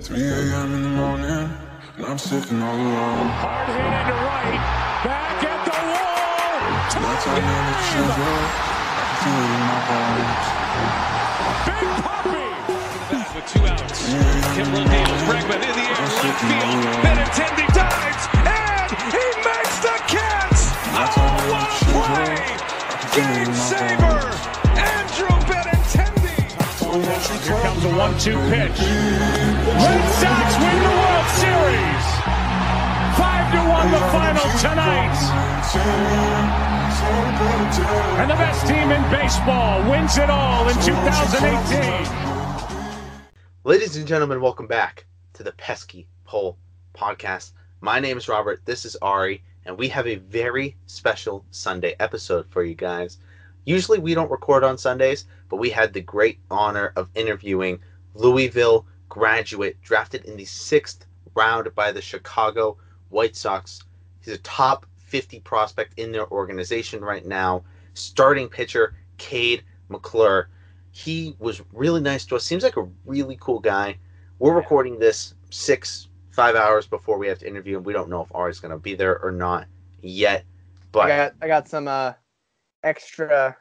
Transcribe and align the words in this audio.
3 0.00 0.20
a.m. 0.22 0.74
in 0.74 0.82
the 0.82 0.88
morning, 0.90 1.50
and 1.96 2.06
I'm 2.06 2.18
sitting 2.18 2.62
all 2.62 2.74
alone. 2.76 3.28
Hard 3.40 3.68
hit 3.68 3.80
into 3.80 4.14
right. 4.28 4.60
Back 5.02 5.42
at 5.42 5.60
the 5.66 5.78
wall. 5.90 7.02
That's 7.02 7.24
how 7.24 7.34
I 7.34 7.40
know 7.40 7.60
that. 8.06 8.20
I 8.92 9.04
can 9.08 9.16
feel 9.22 9.40
it 9.42 9.50
in 9.56 9.62
my 9.66 9.80
bones. 9.88 10.46
Big 11.66 11.88
Papi. 12.04 12.44
back 13.10 13.28
with 13.34 13.46
two 13.50 13.64
outs. 13.66 14.00
Kimbrel 14.54 14.84
deals. 14.86 15.22
Bregman 15.26 15.62
in 15.64 15.74
the 15.74 15.86
air, 15.90 15.96
I'm 15.96 16.12
left 16.14 16.40
field. 16.44 16.84
alone. 16.84 17.02
Benintendi 17.02 17.66
dives, 17.74 18.24
and 18.46 18.90
he 19.10 19.26
makes 19.42 19.76
the 19.80 19.96
catch. 20.12 20.60
That's 20.92 21.16
how 21.16 21.26
I 21.26 21.40
Oh, 21.40 21.48
know 21.48 21.98
what 21.98 22.06
a 22.06 22.14
play! 22.14 22.36
there. 22.36 22.60
I 22.86 22.96
can 23.00 23.08
feel 23.10 23.24
it 23.24 23.44
Game 23.46 23.54
saver, 23.54 23.96
bones. 23.96 24.36
Andrew 24.36 24.44
Benintendi. 24.44 24.45
Here 26.96 27.60
comes 27.60 27.84
a 27.84 27.90
one-two 27.94 28.38
pitch. 28.48 28.78
Red 28.80 30.04
Sox 30.16 30.56
win 30.56 30.78
the 30.80 30.88
World 30.96 31.28
Series. 31.36 32.06
Five 33.20 33.52
to 33.52 33.60
one, 33.68 33.90
the 33.92 34.00
final 34.10 34.48
tonight. 34.58 35.12
And 38.18 38.30
the 38.30 38.34
best 38.36 38.66
team 38.66 38.90
in 38.90 39.02
baseball 39.10 39.90
wins 39.90 40.16
it 40.16 40.30
all 40.30 40.66
in 40.70 40.74
2018. 40.76 42.08
Ladies 43.64 43.96
and 43.96 44.06
gentlemen, 44.06 44.40
welcome 44.40 44.66
back 44.66 45.04
to 45.34 45.42
the 45.42 45.52
Pesky 45.52 46.08
Pole 46.24 46.56
Podcast. 46.94 47.52
My 47.82 48.00
name 48.00 48.16
is 48.16 48.26
Robert, 48.26 48.62
this 48.64 48.86
is 48.86 48.96
Ari, 49.02 49.42
and 49.66 49.76
we 49.76 49.88
have 49.88 50.06
a 50.06 50.14
very 50.14 50.78
special 50.86 51.44
Sunday 51.50 51.94
episode 52.00 52.46
for 52.48 52.62
you 52.64 52.74
guys. 52.74 53.18
Usually 53.66 53.98
we 53.98 54.14
don't 54.14 54.30
record 54.30 54.64
on 54.64 54.78
Sundays, 54.78 55.26
but 55.48 55.56
we 55.56 55.68
had 55.68 55.92
the 55.92 56.00
great 56.00 56.38
honor 56.50 56.92
of 56.96 57.10
interviewing 57.14 57.80
Louisville 58.14 58.86
graduate 59.08 59.76
drafted 59.82 60.24
in 60.24 60.36
the 60.36 60.44
sixth 60.44 61.04
round 61.34 61.68
by 61.74 61.92
the 61.92 62.00
Chicago 62.00 62.78
White 63.10 63.36
Sox. 63.36 63.82
He's 64.20 64.34
a 64.34 64.38
top 64.38 64.86
50 64.96 65.40
prospect 65.40 65.98
in 65.98 66.12
their 66.12 66.28
organization 66.30 67.04
right 67.04 67.26
now. 67.26 67.64
Starting 67.94 68.48
pitcher, 68.48 68.94
Cade 69.18 69.64
McClure. 69.88 70.48
He 70.92 71.36
was 71.38 71.60
really 71.72 72.00
nice 72.00 72.24
to 72.26 72.36
us. 72.36 72.44
Seems 72.44 72.62
like 72.62 72.76
a 72.76 72.88
really 73.04 73.36
cool 73.40 73.58
guy. 73.58 73.98
We're 74.38 74.54
recording 74.54 74.98
this 74.98 75.34
six, 75.50 76.08
five 76.30 76.54
hours 76.54 76.86
before 76.86 77.18
we 77.18 77.26
have 77.26 77.38
to 77.40 77.48
interview 77.48 77.78
him. 77.78 77.82
We 77.84 77.92
don't 77.92 78.10
know 78.10 78.22
if 78.22 78.34
Ari's 78.34 78.60
going 78.60 78.72
to 78.72 78.78
be 78.78 78.94
there 78.94 79.18
or 79.22 79.32
not 79.32 79.66
yet. 80.02 80.44
But 80.92 81.10
I 81.10 81.16
got 81.16 81.34
I 81.42 81.46
got 81.48 81.68
some 81.68 81.88
uh 81.88 82.12
extra 82.86 83.56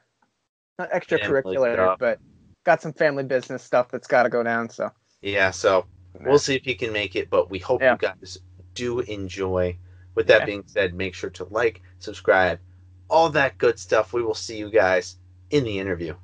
not 0.78 0.92
extracurricular, 0.92 1.74
stuff. 1.74 2.00
but 2.00 2.20
got 2.66 2.82
some 2.82 2.94
family 2.94 3.24
business 3.24 3.64
stuff 3.64 3.90
that's 3.92 4.08
got 4.08 4.24
to 4.24 4.30
go 4.30 4.44
down. 4.44 4.70
So 4.70 4.92
yeah, 5.22 5.52
so 5.52 5.86
we'll 6.22 6.40
see 6.40 6.56
if 6.56 6.64
he 6.64 6.76
can 6.76 6.94
make 6.94 7.16
it. 7.16 7.30
But 7.30 7.50
we 7.50 7.60
hope 7.60 7.82
Yeah. 7.82 7.94
you 7.94 7.98
guys 7.98 8.38
do 8.74 9.00
enjoy. 9.02 9.78
With 10.16 10.28
that 10.28 10.42
Yeah. 10.42 10.46
being 10.46 10.64
said, 10.66 10.94
make 10.94 11.14
sure 11.14 11.30
to 11.32 11.46
like, 11.46 11.82
subscribe, 12.00 12.60
all 13.10 13.30
that 13.30 13.58
good 13.58 13.80
stuff. 13.80 14.14
We 14.14 14.22
will 14.24 14.34
see 14.36 14.58
you 14.58 14.70
guys 14.70 15.18
in 15.50 15.64
the 15.64 15.80
interview. 15.80 16.16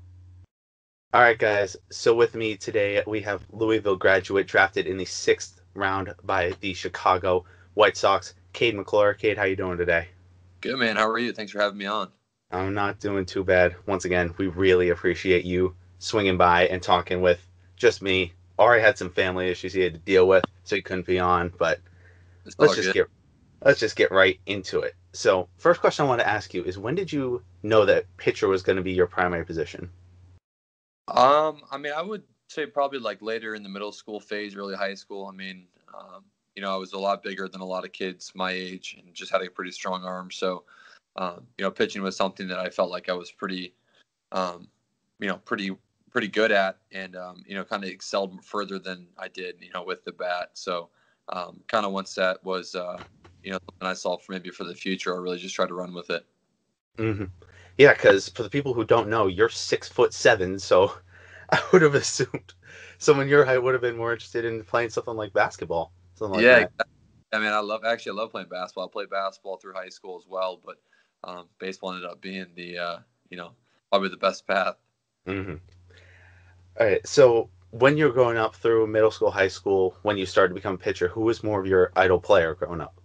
All 1.13 1.21
right, 1.21 1.37
guys. 1.37 1.75
So 1.89 2.15
with 2.15 2.35
me 2.35 2.55
today, 2.55 3.03
we 3.05 3.19
have 3.21 3.45
Louisville 3.51 3.97
graduate 3.97 4.47
drafted 4.47 4.87
in 4.87 4.95
the 4.95 5.05
sixth 5.05 5.59
round 5.73 6.13
by 6.23 6.53
the 6.61 6.73
Chicago 6.73 7.43
White 7.73 7.97
Sox, 7.97 8.33
Cade 8.53 8.75
McClure. 8.75 9.13
Cade, 9.13 9.37
how 9.37 9.43
you 9.43 9.57
doing 9.57 9.77
today? 9.77 10.07
Good 10.61 10.77
man. 10.77 10.95
How 10.95 11.09
are 11.09 11.19
you? 11.19 11.33
Thanks 11.33 11.51
for 11.51 11.59
having 11.59 11.77
me 11.77 11.85
on. 11.85 12.11
I'm 12.51 12.73
not 12.73 12.99
doing 12.99 13.25
too 13.25 13.43
bad. 13.43 13.75
Once 13.85 14.05
again, 14.05 14.33
we 14.37 14.47
really 14.47 14.89
appreciate 14.89 15.45
you 15.45 15.75
swinging 15.99 16.37
by 16.37 16.67
and 16.67 16.81
talking 16.81 17.21
with 17.21 17.45
just 17.75 18.01
me. 18.01 18.33
Ari 18.59 18.81
had 18.81 18.97
some 18.97 19.09
family 19.09 19.49
issues 19.49 19.73
he 19.73 19.81
had 19.81 19.93
to 19.93 19.99
deal 19.99 20.27
with, 20.27 20.43
so 20.63 20.75
he 20.75 20.81
couldn't 20.81 21.05
be 21.05 21.19
on. 21.19 21.51
But 21.57 21.79
It's 22.45 22.55
let's 22.59 22.75
just 22.75 22.87
good. 22.89 22.93
get 22.93 23.07
let's 23.63 23.79
just 23.79 23.95
get 23.95 24.11
right 24.11 24.39
into 24.45 24.79
it. 24.81 24.95
So, 25.13 25.47
first 25.57 25.81
question 25.81 26.05
I 26.05 26.07
want 26.07 26.21
to 26.21 26.27
ask 26.27 26.53
you 26.53 26.63
is 26.63 26.77
when 26.77 26.95
did 26.95 27.11
you 27.11 27.41
know 27.63 27.85
that 27.85 28.05
pitcher 28.17 28.47
was 28.47 28.63
going 28.63 28.77
to 28.77 28.81
be 28.81 28.91
your 28.91 29.07
primary 29.07 29.45
position? 29.45 29.89
Um, 31.07 31.61
I 31.71 31.77
mean, 31.77 31.93
I 31.95 32.01
would 32.01 32.23
say 32.49 32.65
probably 32.65 32.99
like 32.99 33.21
later 33.21 33.55
in 33.55 33.63
the 33.63 33.69
middle 33.69 33.91
school 33.91 34.19
phase, 34.19 34.55
early 34.55 34.75
high 34.75 34.93
school. 34.93 35.25
I 35.25 35.35
mean, 35.35 35.67
um, 35.97 36.25
you 36.55 36.61
know, 36.61 36.73
I 36.73 36.77
was 36.77 36.93
a 36.93 36.99
lot 36.99 37.23
bigger 37.23 37.47
than 37.47 37.61
a 37.61 37.65
lot 37.65 37.85
of 37.85 37.91
kids 37.91 38.31
my 38.35 38.51
age 38.51 38.97
and 38.97 39.13
just 39.13 39.31
had 39.31 39.41
a 39.41 39.49
pretty 39.49 39.71
strong 39.71 40.03
arm. 40.03 40.31
So, 40.31 40.63
um, 41.15 41.47
you 41.57 41.63
know, 41.63 41.71
pitching 41.71 42.01
was 42.01 42.15
something 42.15 42.47
that 42.47 42.59
I 42.59 42.69
felt 42.69 42.91
like 42.91 43.09
I 43.09 43.13
was 43.13 43.31
pretty, 43.31 43.73
um, 44.31 44.67
you 45.19 45.27
know, 45.27 45.37
pretty 45.37 45.75
pretty 46.09 46.27
good 46.27 46.51
at, 46.51 46.77
and 46.91 47.15
um, 47.15 47.43
you 47.45 47.55
know, 47.55 47.63
kind 47.63 47.83
of 47.83 47.89
excelled 47.89 48.43
further 48.43 48.79
than 48.79 49.07
I 49.17 49.27
did, 49.27 49.55
you 49.61 49.71
know, 49.73 49.83
with 49.83 50.03
the 50.03 50.11
bat. 50.11 50.51
So, 50.53 50.89
um, 51.29 51.61
kind 51.67 51.85
of 51.85 51.91
once 51.91 52.13
that 52.15 52.43
was, 52.43 52.75
uh, 52.75 53.01
you 53.43 53.51
know, 53.51 53.59
something 53.69 53.87
I 53.87 53.93
saw 53.93 54.17
for 54.17 54.33
maybe 54.33 54.49
for 54.49 54.63
the 54.63 54.75
future, 54.75 55.15
I 55.15 55.19
really 55.19 55.37
just 55.37 55.55
tried 55.55 55.67
to 55.67 55.73
run 55.73 55.93
with 55.93 56.09
it. 56.09 56.25
Mm-hmm. 56.97 57.25
Yeah, 57.77 57.93
because 57.93 58.29
for 58.29 58.43
the 58.43 58.49
people 58.49 58.73
who 58.73 58.85
don't 58.85 59.09
know, 59.09 59.27
you're 59.27 59.49
six 59.49 59.87
foot 59.87 60.13
seven, 60.13 60.59
so 60.59 60.93
I 61.51 61.61
would 61.71 61.81
have 61.81 61.95
assumed 61.95 62.53
someone 62.97 63.27
your 63.27 63.45
height 63.45 63.61
would 63.61 63.73
have 63.73 63.81
been 63.81 63.97
more 63.97 64.13
interested 64.13 64.45
in 64.45 64.63
playing 64.63 64.89
something 64.89 65.15
like 65.15 65.33
basketball, 65.33 65.91
something 66.15 66.35
like 66.35 66.43
yeah, 66.43 66.59
that. 66.59 66.61
exactly. 66.63 66.85
I 67.33 67.39
mean, 67.39 67.53
I 67.53 67.59
love 67.59 67.85
actually 67.85 68.11
I 68.11 68.21
love 68.21 68.31
playing 68.31 68.49
basketball. 68.49 68.85
I 68.85 68.91
played 68.91 69.09
basketball 69.09 69.57
through 69.57 69.73
high 69.73 69.89
school 69.89 70.17
as 70.21 70.27
well, 70.29 70.59
but 70.63 70.77
um, 71.23 71.47
baseball 71.59 71.93
ended 71.93 72.09
up 72.09 72.21
being 72.21 72.47
the 72.55 72.77
uh, 72.77 72.99
you 73.29 73.37
know 73.37 73.51
probably 73.89 74.09
the 74.09 74.17
best 74.17 74.47
path. 74.47 74.75
Mm-hmm. 75.27 75.55
All 76.79 76.87
right. 76.87 77.05
So 77.05 77.49
when 77.71 77.97
you're 77.97 78.11
growing 78.11 78.37
up 78.37 78.55
through 78.55 78.87
middle 78.87 79.11
school, 79.11 79.31
high 79.31 79.47
school, 79.47 79.95
when 80.03 80.17
you 80.17 80.25
started 80.25 80.49
to 80.49 80.55
become 80.55 80.75
a 80.75 80.77
pitcher, 80.77 81.07
who 81.07 81.21
was 81.21 81.43
more 81.43 81.59
of 81.59 81.65
your 81.65 81.91
idol 81.95 82.19
player 82.19 82.53
growing 82.53 82.81
up? 82.81 82.99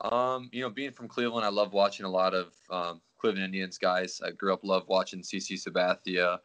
Um, 0.00 0.48
you 0.52 0.62
know, 0.62 0.70
being 0.70 0.92
from 0.92 1.08
Cleveland, 1.08 1.44
I 1.44 1.50
love 1.50 1.72
watching 1.72 2.06
a 2.06 2.10
lot 2.10 2.34
of 2.34 2.52
um, 2.70 3.00
Cleveland 3.18 3.44
Indians 3.44 3.78
guys. 3.78 4.20
I 4.24 4.30
grew 4.30 4.52
up 4.52 4.60
love 4.62 4.84
watching 4.88 5.20
CC 5.20 5.54
Sabathia, 5.54 6.38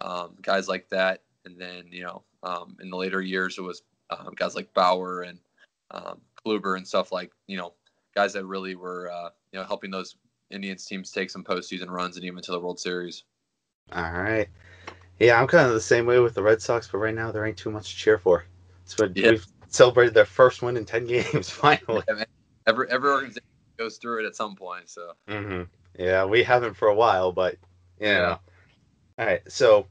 um, 0.00 0.36
guys 0.40 0.68
like 0.68 0.88
that. 0.90 1.22
And 1.44 1.60
then 1.60 1.86
you 1.90 2.04
know, 2.04 2.22
um, 2.42 2.76
in 2.80 2.90
the 2.90 2.96
later 2.96 3.20
years, 3.20 3.58
it 3.58 3.62
was 3.62 3.82
um, 4.10 4.32
guys 4.36 4.54
like 4.54 4.72
Bauer 4.72 5.22
and 5.22 5.38
um, 5.90 6.20
Kluber 6.44 6.76
and 6.76 6.86
stuff 6.86 7.10
like 7.12 7.32
you 7.48 7.56
know, 7.56 7.74
guys 8.14 8.32
that 8.34 8.44
really 8.46 8.74
were 8.74 9.10
uh, 9.10 9.30
you 9.52 9.58
know 9.58 9.64
helping 9.64 9.90
those 9.90 10.16
Indians 10.50 10.84
teams 10.86 11.10
take 11.10 11.30
some 11.30 11.44
postseason 11.44 11.88
runs 11.88 12.16
and 12.16 12.24
even 12.24 12.42
to 12.42 12.52
the 12.52 12.60
World 12.60 12.78
Series. 12.78 13.24
All 13.92 14.12
right. 14.12 14.48
Yeah, 15.18 15.40
I'm 15.40 15.46
kind 15.46 15.66
of 15.68 15.74
the 15.74 15.80
same 15.80 16.06
way 16.06 16.18
with 16.18 16.34
the 16.34 16.42
Red 16.42 16.60
Sox, 16.60 16.88
but 16.88 16.98
right 16.98 17.14
now 17.14 17.30
there 17.30 17.44
ain't 17.46 17.56
too 17.56 17.70
much 17.70 17.90
to 17.90 17.96
cheer 17.96 18.18
for. 18.18 18.44
So 18.84 19.08
Yeah. 19.14 19.30
we've 19.30 19.46
celebrated 19.68 20.14
their 20.14 20.24
first 20.24 20.62
win 20.62 20.76
in 20.76 20.84
ten 20.84 21.04
games 21.06 21.48
finally. 21.50 22.02
Yeah, 22.08 22.14
man. 22.14 22.26
Every 22.66 22.90
every 22.90 23.10
organization 23.10 23.42
goes 23.78 23.98
through 23.98 24.24
it 24.24 24.26
at 24.26 24.36
some 24.36 24.54
point. 24.56 24.88
So 24.88 25.12
hmm 25.28 25.62
Yeah, 25.98 26.24
we 26.24 26.42
haven't 26.42 26.74
for 26.74 26.88
a 26.88 26.94
while, 26.94 27.32
but 27.32 27.56
you 28.00 28.06
Yeah. 28.06 28.20
know. 28.22 28.40
All 29.18 29.26
right. 29.26 29.42
So, 29.50 29.86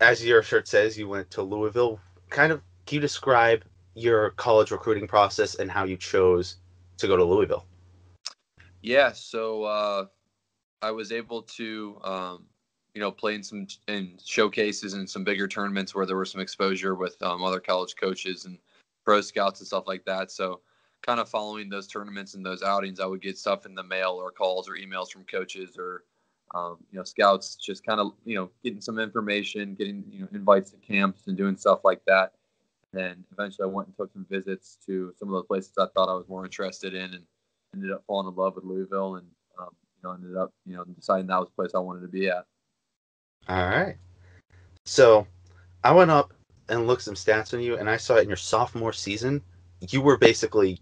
as 0.00 0.24
your 0.24 0.42
shirt 0.42 0.66
says, 0.68 0.98
you 0.98 1.08
went 1.08 1.30
to 1.32 1.42
Louisville. 1.42 2.00
Kind 2.30 2.52
of, 2.52 2.62
can 2.86 2.96
you 2.96 3.00
describe 3.00 3.64
your 3.94 4.30
college 4.30 4.70
recruiting 4.70 5.06
process 5.06 5.54
and 5.56 5.70
how 5.70 5.84
you 5.84 5.96
chose 5.96 6.56
to 6.98 7.06
go 7.06 7.16
to 7.16 7.24
Louisville? 7.24 7.66
yeah, 8.82 9.12
so 9.12 9.64
uh, 9.64 10.06
I 10.82 10.90
was 10.90 11.12
able 11.12 11.42
to 11.42 12.00
um, 12.04 12.46
you 12.94 13.00
know 13.00 13.10
play 13.10 13.34
in 13.34 13.42
some 13.42 13.66
in 13.88 14.18
showcases 14.24 14.94
and 14.94 15.08
some 15.08 15.24
bigger 15.24 15.48
tournaments 15.48 15.94
where 15.94 16.06
there 16.06 16.16
was 16.16 16.30
some 16.30 16.40
exposure 16.40 16.94
with 16.94 17.20
um, 17.22 17.42
other 17.42 17.60
college 17.60 17.94
coaches 18.00 18.44
and 18.44 18.58
pro 19.04 19.20
scouts 19.20 19.60
and 19.60 19.66
stuff 19.66 19.84
like 19.86 20.04
that. 20.04 20.30
So 20.30 20.60
kind 21.02 21.20
of 21.20 21.28
following 21.28 21.68
those 21.68 21.86
tournaments 21.86 22.34
and 22.34 22.44
those 22.44 22.62
outings, 22.62 23.00
I 23.00 23.06
would 23.06 23.22
get 23.22 23.38
stuff 23.38 23.66
in 23.66 23.74
the 23.74 23.82
mail 23.82 24.10
or 24.10 24.30
calls 24.30 24.68
or 24.68 24.72
emails 24.72 25.10
from 25.10 25.24
coaches 25.24 25.76
or 25.78 26.04
um, 26.54 26.78
you 26.90 26.98
know 26.98 27.04
scouts, 27.04 27.56
just 27.56 27.84
kind 27.84 28.00
of 28.00 28.12
you 28.24 28.36
know 28.36 28.50
getting 28.62 28.80
some 28.80 28.98
information, 28.98 29.74
getting 29.74 30.04
you 30.10 30.20
know 30.20 30.28
invites 30.32 30.70
to 30.70 30.76
camps 30.78 31.26
and 31.26 31.36
doing 31.36 31.56
stuff 31.56 31.80
like 31.84 32.00
that. 32.06 32.32
And 32.94 33.24
eventually, 33.32 33.64
I 33.64 33.72
went 33.72 33.88
and 33.88 33.96
took 33.96 34.12
some 34.12 34.26
visits 34.30 34.78
to 34.86 35.12
some 35.18 35.28
of 35.28 35.34
those 35.34 35.46
places 35.46 35.72
I 35.78 35.86
thought 35.94 36.08
I 36.08 36.14
was 36.14 36.28
more 36.28 36.44
interested 36.44 36.94
in, 36.94 37.14
and 37.14 37.24
ended 37.74 37.92
up 37.92 38.02
falling 38.06 38.28
in 38.28 38.34
love 38.34 38.54
with 38.54 38.64
Louisville, 38.64 39.16
and 39.16 39.26
um, 39.60 39.68
you 39.70 40.08
know 40.08 40.14
ended 40.14 40.36
up 40.36 40.52
you 40.64 40.76
know 40.76 40.84
deciding 40.84 41.26
that 41.26 41.38
was 41.38 41.48
the 41.48 41.54
place 41.54 41.74
I 41.74 41.80
wanted 41.80 42.00
to 42.02 42.08
be 42.08 42.28
at. 42.28 42.46
All 43.48 43.68
right. 43.68 43.96
So, 44.86 45.26
I 45.84 45.92
went 45.92 46.10
up 46.10 46.32
and 46.68 46.86
looked 46.86 47.02
some 47.02 47.14
stats 47.14 47.52
on 47.52 47.60
you, 47.60 47.76
and 47.76 47.90
I 47.90 47.98
saw 47.98 48.16
it 48.16 48.22
in 48.22 48.28
your 48.28 48.36
sophomore 48.36 48.92
season. 48.92 49.42
You 49.80 50.00
were 50.00 50.16
basically 50.16 50.80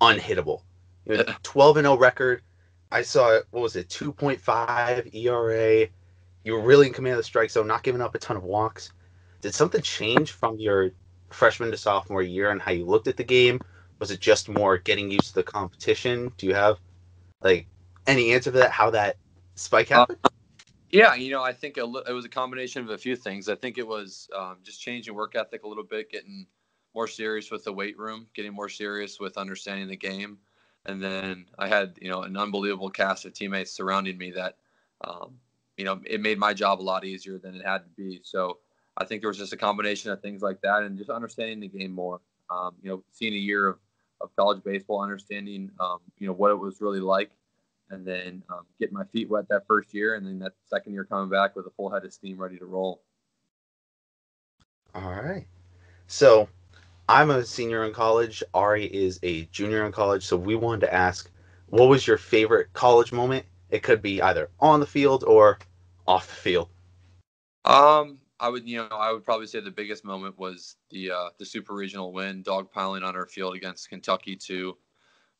unhittable. 0.00 0.62
You 1.06 1.16
had 1.16 1.28
a 1.28 1.36
12 1.42 1.78
and 1.78 1.86
0 1.86 1.96
record. 1.96 2.42
I 2.92 3.02
saw 3.02 3.36
it. 3.36 3.44
What 3.50 3.62
was 3.62 3.76
it? 3.76 3.88
2.5 3.88 5.14
ERA. 5.14 5.88
You 6.44 6.52
were 6.52 6.60
really 6.60 6.86
in 6.86 6.92
command 6.92 7.14
of 7.14 7.18
the 7.18 7.24
strike 7.24 7.50
zone, 7.50 7.66
not 7.66 7.82
giving 7.82 8.00
up 8.00 8.14
a 8.14 8.18
ton 8.18 8.36
of 8.36 8.44
walks. 8.44 8.92
Did 9.40 9.54
something 9.54 9.82
change 9.82 10.32
from 10.32 10.58
your 10.58 10.90
freshman 11.30 11.70
to 11.70 11.76
sophomore 11.76 12.22
year 12.22 12.50
and 12.50 12.60
how 12.60 12.72
you 12.72 12.84
looked 12.84 13.08
at 13.08 13.16
the 13.16 13.24
game? 13.24 13.60
Was 13.98 14.10
it 14.10 14.20
just 14.20 14.48
more 14.48 14.78
getting 14.78 15.10
used 15.10 15.28
to 15.28 15.34
the 15.34 15.42
competition? 15.42 16.32
Do 16.36 16.46
you 16.46 16.54
have 16.54 16.78
like 17.42 17.66
any 18.06 18.32
answer 18.32 18.50
for 18.50 18.58
that? 18.58 18.70
How 18.70 18.90
that 18.90 19.16
spike 19.54 19.88
happened? 19.88 20.18
Yeah, 20.90 21.14
you 21.14 21.30
know, 21.30 21.42
I 21.42 21.52
think 21.52 21.76
it 21.76 21.86
was 21.86 22.24
a 22.24 22.30
combination 22.30 22.82
of 22.82 22.90
a 22.90 22.98
few 22.98 23.14
things. 23.14 23.48
I 23.48 23.54
think 23.54 23.76
it 23.76 23.86
was 23.86 24.28
um, 24.34 24.58
just 24.62 24.80
changing 24.80 25.14
work 25.14 25.34
ethic 25.36 25.64
a 25.64 25.68
little 25.68 25.84
bit, 25.84 26.10
getting 26.10 26.46
more 26.94 27.06
serious 27.06 27.50
with 27.50 27.64
the 27.64 27.72
weight 27.72 27.98
room, 27.98 28.26
getting 28.34 28.54
more 28.54 28.70
serious 28.70 29.20
with 29.20 29.36
understanding 29.36 29.88
the 29.88 29.96
game, 29.96 30.38
and 30.86 31.02
then 31.02 31.46
I 31.58 31.68
had 31.68 31.98
you 32.00 32.08
know 32.08 32.22
an 32.22 32.36
unbelievable 32.36 32.88
cast 32.88 33.26
of 33.26 33.34
teammates 33.34 33.70
surrounding 33.70 34.16
me 34.16 34.30
that, 34.32 34.56
um, 35.02 35.34
you 35.76 35.84
know, 35.84 36.00
it 36.06 36.22
made 36.22 36.38
my 36.38 36.54
job 36.54 36.80
a 36.80 36.82
lot 36.82 37.04
easier 37.04 37.38
than 37.38 37.54
it 37.54 37.64
had 37.64 37.84
to 37.84 37.90
be. 37.90 38.20
So 38.22 38.58
I 38.98 39.04
think 39.04 39.22
there 39.22 39.28
was 39.28 39.38
just 39.38 39.52
a 39.52 39.56
combination 39.56 40.10
of 40.10 40.20
things 40.20 40.42
like 40.42 40.60
that 40.62 40.82
and 40.82 40.98
just 40.98 41.08
understanding 41.08 41.60
the 41.60 41.68
game 41.68 41.92
more. 41.92 42.20
Um, 42.50 42.74
you 42.82 42.90
know, 42.90 43.04
seeing 43.12 43.34
a 43.34 43.36
year 43.36 43.68
of, 43.68 43.78
of 44.20 44.34
college 44.36 44.62
baseball, 44.64 45.00
understanding 45.00 45.70
um, 45.80 45.98
you 46.18 46.26
know 46.26 46.32
what 46.32 46.50
it 46.50 46.58
was 46.58 46.80
really 46.80 47.00
like, 47.00 47.30
and 47.90 48.04
then 48.04 48.42
um, 48.50 48.66
getting 48.80 48.94
my 48.94 49.04
feet 49.04 49.30
wet 49.30 49.48
that 49.48 49.66
first 49.66 49.94
year, 49.94 50.14
and 50.14 50.26
then 50.26 50.38
that 50.40 50.52
second 50.66 50.92
year 50.92 51.04
coming 51.04 51.30
back 51.30 51.54
with 51.54 51.66
a 51.66 51.70
full 51.70 51.90
head 51.90 52.04
of 52.04 52.12
steam 52.12 52.36
ready 52.36 52.58
to 52.58 52.66
roll. 52.66 53.00
All 54.94 55.12
right. 55.12 55.46
So 56.06 56.48
I'm 57.08 57.30
a 57.30 57.44
senior 57.44 57.84
in 57.84 57.92
college. 57.92 58.42
Ari 58.54 58.86
is 58.86 59.20
a 59.22 59.44
junior 59.46 59.86
in 59.86 59.92
college. 59.92 60.24
So 60.24 60.36
we 60.36 60.56
wanted 60.56 60.80
to 60.86 60.94
ask, 60.94 61.30
what 61.68 61.88
was 61.88 62.06
your 62.06 62.18
favorite 62.18 62.72
college 62.72 63.12
moment? 63.12 63.44
It 63.70 63.82
could 63.82 64.02
be 64.02 64.20
either 64.22 64.48
on 64.58 64.80
the 64.80 64.86
field 64.86 65.22
or 65.24 65.58
off 66.06 66.26
the 66.28 66.34
field. 66.34 66.68
Um, 67.64 68.18
I 68.40 68.48
would, 68.48 68.68
you 68.68 68.78
know, 68.78 68.88
I 68.96 69.12
would 69.12 69.24
probably 69.24 69.46
say 69.46 69.60
the 69.60 69.70
biggest 69.70 70.04
moment 70.04 70.38
was 70.38 70.76
the 70.90 71.10
uh, 71.10 71.28
the 71.38 71.44
super 71.44 71.74
regional 71.74 72.12
win, 72.12 72.42
dogpiling 72.42 73.04
on 73.04 73.16
our 73.16 73.26
field 73.26 73.56
against 73.56 73.88
Kentucky 73.88 74.36
to 74.36 74.76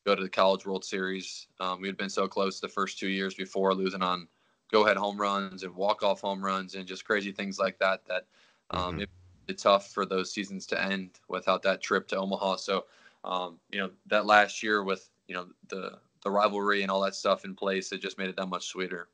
go 0.05 0.15
to 0.15 0.23
the 0.23 0.29
College 0.29 0.65
World 0.65 0.83
Series. 0.83 1.47
Um, 1.59 1.81
we 1.81 1.87
had 1.87 1.97
been 1.97 2.09
so 2.09 2.27
close 2.27 2.59
the 2.59 2.67
first 2.67 2.99
two 2.99 3.07
years 3.07 3.35
before, 3.35 3.73
losing 3.73 4.01
on 4.01 4.27
go 4.71 4.85
ahead 4.85 4.97
home 4.97 5.19
runs 5.19 5.63
and 5.63 5.73
walk 5.75 6.03
off 6.03 6.21
home 6.21 6.43
runs 6.43 6.75
and 6.75 6.85
just 6.85 7.05
crazy 7.05 7.31
things 7.31 7.57
like 7.57 7.79
that. 7.79 8.05
That 8.07 8.25
um, 8.71 8.93
mm-hmm. 8.93 9.01
it, 9.01 9.09
it's 9.47 9.63
tough 9.63 9.91
for 9.91 10.05
those 10.05 10.31
seasons 10.31 10.65
to 10.67 10.81
end 10.81 11.11
without 11.27 11.63
that 11.63 11.81
trip 11.81 12.07
to 12.09 12.17
Omaha. 12.17 12.57
So, 12.57 12.85
um, 13.23 13.59
you 13.71 13.79
know, 13.79 13.91
that 14.07 14.25
last 14.25 14.61
year 14.61 14.83
with 14.83 15.09
you 15.27 15.35
know 15.35 15.47
the 15.69 15.99
the 16.23 16.31
rivalry 16.31 16.81
and 16.81 16.91
all 16.91 17.01
that 17.01 17.15
stuff 17.15 17.45
in 17.45 17.55
place, 17.55 17.91
it 17.91 18.01
just 18.01 18.17
made 18.17 18.29
it 18.29 18.35
that 18.35 18.47
much 18.47 18.67
sweeter. 18.67 19.07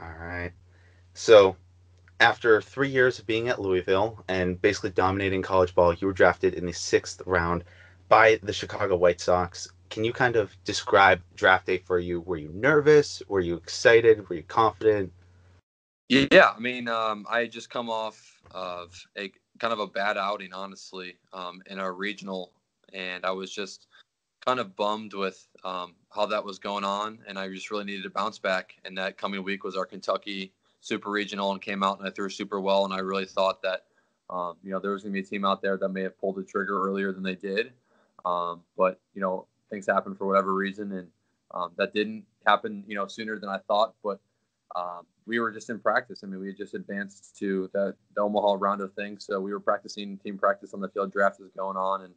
All 0.00 0.14
right. 0.18 0.52
So, 1.14 1.56
after 2.22 2.62
three 2.62 2.88
years 2.88 3.18
of 3.18 3.26
being 3.26 3.48
at 3.48 3.60
Louisville 3.60 4.24
and 4.28 4.60
basically 4.62 4.90
dominating 4.90 5.42
college 5.42 5.74
ball, 5.74 5.92
you 5.92 6.06
were 6.06 6.12
drafted 6.12 6.54
in 6.54 6.64
the 6.64 6.72
sixth 6.72 7.20
round 7.26 7.64
by 8.08 8.38
the 8.44 8.52
Chicago 8.52 8.94
White 8.94 9.20
Sox. 9.20 9.68
Can 9.90 10.04
you 10.04 10.12
kind 10.12 10.36
of 10.36 10.56
describe 10.64 11.20
draft 11.34 11.66
day 11.66 11.78
for 11.78 11.98
you? 11.98 12.20
Were 12.20 12.36
you 12.36 12.50
nervous? 12.54 13.22
Were 13.26 13.40
you 13.40 13.56
excited? 13.56 14.28
Were 14.28 14.36
you 14.36 14.44
confident? 14.44 15.12
Yeah, 16.08 16.52
I 16.56 16.60
mean, 16.60 16.86
um, 16.86 17.26
I 17.28 17.46
just 17.46 17.70
come 17.70 17.90
off 17.90 18.40
of 18.52 19.04
a 19.18 19.32
kind 19.58 19.72
of 19.72 19.80
a 19.80 19.86
bad 19.88 20.16
outing, 20.16 20.52
honestly, 20.52 21.16
um, 21.32 21.60
in 21.66 21.80
our 21.80 21.92
regional, 21.92 22.52
and 22.92 23.26
I 23.26 23.32
was 23.32 23.52
just 23.52 23.88
kind 24.46 24.60
of 24.60 24.76
bummed 24.76 25.14
with 25.14 25.44
um, 25.64 25.94
how 26.10 26.26
that 26.26 26.44
was 26.44 26.60
going 26.60 26.84
on, 26.84 27.18
and 27.26 27.36
I 27.36 27.48
just 27.48 27.70
really 27.72 27.84
needed 27.84 28.04
to 28.04 28.10
bounce 28.10 28.38
back. 28.38 28.76
And 28.84 28.96
that 28.98 29.18
coming 29.18 29.42
week 29.42 29.64
was 29.64 29.76
our 29.76 29.86
Kentucky 29.86 30.52
Super 30.82 31.10
Regional, 31.10 31.52
and 31.52 31.62
came 31.62 31.82
out 31.82 31.98
and 31.98 32.06
I 32.06 32.10
threw 32.10 32.28
super 32.28 32.60
well, 32.60 32.84
and 32.84 32.92
I 32.92 32.98
really 32.98 33.24
thought 33.24 33.62
that 33.62 33.84
um, 34.28 34.56
you 34.62 34.70
know 34.70 34.80
there 34.80 34.90
was 34.90 35.02
going 35.02 35.14
to 35.14 35.20
be 35.20 35.26
a 35.26 35.28
team 35.28 35.44
out 35.44 35.62
there 35.62 35.76
that 35.78 35.88
may 35.88 36.02
have 36.02 36.18
pulled 36.20 36.36
the 36.36 36.42
trigger 36.42 36.82
earlier 36.82 37.12
than 37.12 37.22
they 37.22 37.36
did, 37.36 37.72
um, 38.24 38.60
but 38.76 39.00
you 39.14 39.22
know 39.22 39.46
things 39.70 39.86
happened 39.86 40.18
for 40.18 40.26
whatever 40.26 40.52
reason, 40.52 40.92
and 40.92 41.08
um, 41.52 41.70
that 41.78 41.94
didn't 41.94 42.24
happen 42.44 42.84
you 42.86 42.96
know 42.96 43.06
sooner 43.06 43.38
than 43.38 43.48
I 43.48 43.58
thought, 43.68 43.94
but 44.02 44.20
um, 44.74 45.06
we 45.26 45.38
were 45.38 45.52
just 45.52 45.70
in 45.70 45.78
practice. 45.78 46.22
I 46.24 46.26
mean, 46.26 46.40
we 46.40 46.48
had 46.48 46.56
just 46.56 46.74
advanced 46.74 47.36
to 47.38 47.70
the, 47.72 47.94
the, 48.16 48.22
Omaha 48.22 48.56
round 48.58 48.80
of 48.80 48.92
things, 48.94 49.24
so 49.24 49.38
we 49.38 49.52
were 49.52 49.60
practicing 49.60 50.18
team 50.18 50.36
practice 50.36 50.74
on 50.74 50.80
the 50.80 50.88
field. 50.88 51.12
Draft 51.12 51.38
was 51.40 51.50
going 51.56 51.76
on, 51.76 52.02
and 52.02 52.14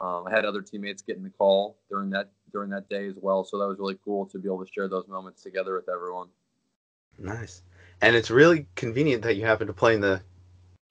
um, 0.00 0.24
I 0.26 0.34
had 0.34 0.44
other 0.44 0.62
teammates 0.62 1.02
getting 1.02 1.22
the 1.22 1.30
call 1.30 1.76
during 1.88 2.10
that 2.10 2.30
during 2.52 2.70
that 2.70 2.88
day 2.88 3.06
as 3.06 3.16
well. 3.20 3.44
So 3.44 3.58
that 3.58 3.68
was 3.68 3.78
really 3.78 3.98
cool 4.04 4.26
to 4.26 4.38
be 4.38 4.48
able 4.48 4.64
to 4.64 4.72
share 4.72 4.88
those 4.88 5.06
moments 5.06 5.42
together 5.42 5.74
with 5.74 5.88
everyone. 5.88 6.28
Nice, 7.18 7.62
and 8.00 8.16
it's 8.16 8.30
really 8.30 8.66
convenient 8.74 9.22
that 9.22 9.36
you 9.36 9.44
happen 9.44 9.66
to 9.66 9.72
play 9.72 9.94
in 9.94 10.00
the 10.00 10.20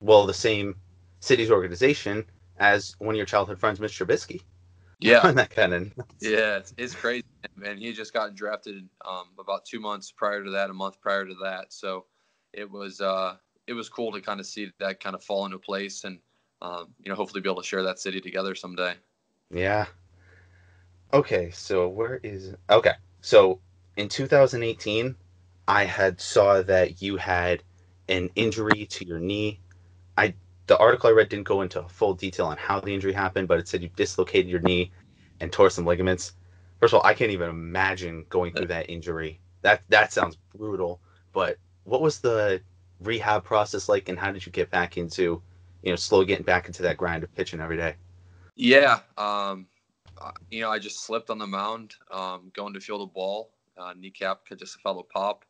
well 0.00 0.26
the 0.26 0.34
same 0.34 0.76
city's 1.20 1.50
organization 1.50 2.24
as 2.58 2.94
one 2.98 3.14
of 3.14 3.16
your 3.16 3.26
childhood 3.26 3.58
friends, 3.58 3.78
Mr. 3.78 4.06
Trubisky. 4.06 4.42
Yeah, 5.00 5.30
that 5.32 5.50
kind 5.50 5.74
of 5.74 5.92
yeah, 6.20 6.56
it's, 6.56 6.74
it's 6.76 6.94
crazy, 6.94 7.24
man. 7.56 7.78
He 7.78 7.92
just 7.92 8.12
got 8.12 8.34
drafted 8.34 8.88
um, 9.08 9.26
about 9.38 9.64
two 9.64 9.80
months 9.80 10.10
prior 10.10 10.42
to 10.42 10.50
that, 10.50 10.70
a 10.70 10.74
month 10.74 11.00
prior 11.00 11.24
to 11.24 11.34
that. 11.42 11.72
So 11.72 12.06
it 12.52 12.68
was 12.68 13.00
uh, 13.00 13.36
it 13.66 13.74
was 13.74 13.88
cool 13.88 14.12
to 14.12 14.20
kind 14.20 14.40
of 14.40 14.46
see 14.46 14.72
that 14.80 15.00
kind 15.00 15.14
of 15.14 15.22
fall 15.22 15.44
into 15.44 15.58
place, 15.58 16.04
and 16.04 16.18
um, 16.62 16.88
you 17.00 17.10
know, 17.10 17.14
hopefully 17.14 17.40
be 17.40 17.48
able 17.48 17.62
to 17.62 17.66
share 17.68 17.84
that 17.84 17.98
city 17.98 18.20
together 18.20 18.54
someday. 18.54 18.94
Yeah. 19.50 19.86
Okay, 21.12 21.50
so 21.52 21.88
where 21.88 22.20
is 22.22 22.54
okay? 22.68 22.92
So 23.20 23.60
in 23.96 24.08
2018, 24.08 25.14
I 25.68 25.84
had 25.84 26.18
saw 26.18 26.62
that 26.62 27.02
you 27.02 27.18
had 27.18 27.62
an 28.08 28.30
injury 28.34 28.86
to 28.86 29.06
your 29.06 29.18
knee. 29.18 29.60
I 30.16 30.34
the 30.66 30.78
article 30.78 31.10
I 31.10 31.12
read 31.12 31.28
didn't 31.28 31.46
go 31.46 31.60
into 31.60 31.82
full 31.88 32.14
detail 32.14 32.46
on 32.46 32.56
how 32.56 32.80
the 32.80 32.92
injury 32.92 33.12
happened, 33.12 33.48
but 33.48 33.58
it 33.58 33.68
said 33.68 33.82
you 33.82 33.90
dislocated 33.94 34.50
your 34.50 34.60
knee 34.60 34.90
and 35.40 35.52
tore 35.52 35.70
some 35.70 35.84
ligaments. 35.84 36.32
First 36.80 36.94
of 36.94 37.00
all, 37.00 37.06
I 37.06 37.14
can't 37.14 37.30
even 37.30 37.50
imagine 37.50 38.24
going 38.30 38.54
through 38.54 38.68
that 38.68 38.88
injury. 38.88 39.40
That 39.60 39.82
that 39.90 40.10
sounds 40.12 40.38
brutal. 40.56 41.00
But 41.32 41.58
what 41.84 42.00
was 42.00 42.20
the 42.20 42.62
rehab 43.00 43.44
process 43.44 43.90
like, 43.90 44.08
and 44.08 44.18
how 44.18 44.32
did 44.32 44.46
you 44.46 44.52
get 44.52 44.70
back 44.70 44.96
into, 44.96 45.42
you 45.82 45.92
know, 45.92 45.96
slowly 45.96 46.24
getting 46.24 46.44
back 46.46 46.66
into 46.66 46.82
that 46.82 46.96
grind 46.96 47.24
of 47.24 47.34
pitching 47.34 47.60
every 47.60 47.76
day? 47.76 47.94
Yeah, 48.56 49.00
um, 49.18 49.66
you 50.50 50.62
know, 50.62 50.70
I 50.70 50.78
just 50.78 51.04
slipped 51.04 51.28
on 51.28 51.38
the 51.38 51.46
mound 51.46 51.94
um, 52.10 52.50
going 52.54 52.72
to 52.74 52.80
field 52.80 53.02
a 53.02 53.06
ball. 53.06 53.50
Uh, 53.76 53.92
kneecap 53.96 54.46
could 54.46 54.58
just 54.58 54.80
fell 54.80 54.98
a 54.98 55.04
pop. 55.04 55.44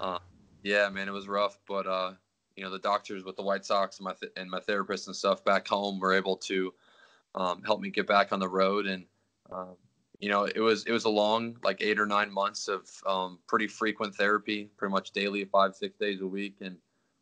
Uh, 0.00 0.18
yeah, 0.62 0.88
man, 0.88 1.08
it 1.08 1.12
was 1.12 1.28
rough, 1.28 1.58
but 1.68 1.86
uh, 1.86 2.12
you 2.56 2.64
know 2.64 2.70
the 2.70 2.78
doctors 2.78 3.24
with 3.24 3.36
the 3.36 3.42
White 3.42 3.64
Sox 3.64 3.98
and 3.98 4.04
my 4.04 4.14
th- 4.18 4.32
and 4.36 4.50
my 4.50 4.60
therapist 4.60 5.06
and 5.06 5.16
stuff 5.16 5.44
back 5.44 5.68
home 5.68 6.00
were 6.00 6.12
able 6.12 6.36
to 6.38 6.74
um, 7.34 7.62
help 7.62 7.80
me 7.80 7.90
get 7.90 8.06
back 8.06 8.32
on 8.32 8.40
the 8.40 8.48
road. 8.48 8.86
And 8.86 9.04
um, 9.52 9.76
you 10.18 10.28
know 10.28 10.44
it 10.44 10.60
was 10.60 10.84
it 10.86 10.92
was 10.92 11.04
a 11.04 11.10
long 11.10 11.56
like 11.62 11.82
eight 11.82 12.00
or 12.00 12.06
nine 12.06 12.32
months 12.32 12.68
of 12.68 12.88
um, 13.06 13.38
pretty 13.46 13.68
frequent 13.68 14.14
therapy 14.14 14.70
pretty 14.76 14.92
much 14.92 15.12
daily 15.12 15.44
five 15.44 15.74
six 15.74 15.96
days 15.98 16.20
a 16.20 16.26
week. 16.26 16.56
And 16.60 16.76